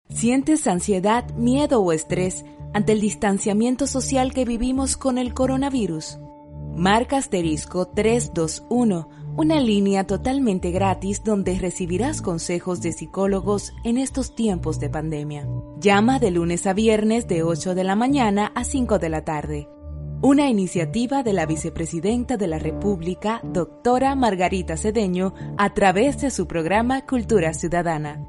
¿Sientes 0.07 0.67
ansiedad, 0.67 1.27
miedo 1.35 1.81
o 1.81 1.91
estrés 1.93 2.45
ante 2.73 2.93
el 2.93 3.01
distanciamiento 3.01 3.87
social 3.87 4.33
que 4.33 4.45
vivimos 4.45 4.97
con 4.97 5.17
el 5.17 5.33
coronavirus? 5.33 6.19
Marca 6.75 7.17
asterisco 7.17 7.87
321, 7.89 9.09
una 9.35 9.59
línea 9.59 10.05
totalmente 10.07 10.71
gratis 10.71 11.23
donde 11.23 11.59
recibirás 11.59 12.21
consejos 12.21 12.81
de 12.81 12.93
psicólogos 12.93 13.73
en 13.83 13.97
estos 13.97 14.35
tiempos 14.35 14.79
de 14.79 14.89
pandemia. 14.89 15.47
Llama 15.79 16.19
de 16.19 16.31
lunes 16.31 16.65
a 16.67 16.73
viernes 16.73 17.27
de 17.27 17.43
8 17.43 17.75
de 17.75 17.83
la 17.83 17.95
mañana 17.95 18.51
a 18.55 18.63
5 18.63 18.99
de 18.99 19.09
la 19.09 19.23
tarde. 19.25 19.69
Una 20.21 20.49
iniciativa 20.49 21.23
de 21.23 21.33
la 21.33 21.45
vicepresidenta 21.45 22.37
de 22.37 22.47
la 22.47 22.59
República, 22.59 23.41
doctora 23.43 24.15
Margarita 24.15 24.77
Cedeño, 24.77 25.33
a 25.57 25.73
través 25.73 26.21
de 26.21 26.29
su 26.29 26.47
programa 26.47 27.05
Cultura 27.05 27.53
Ciudadana. 27.53 28.25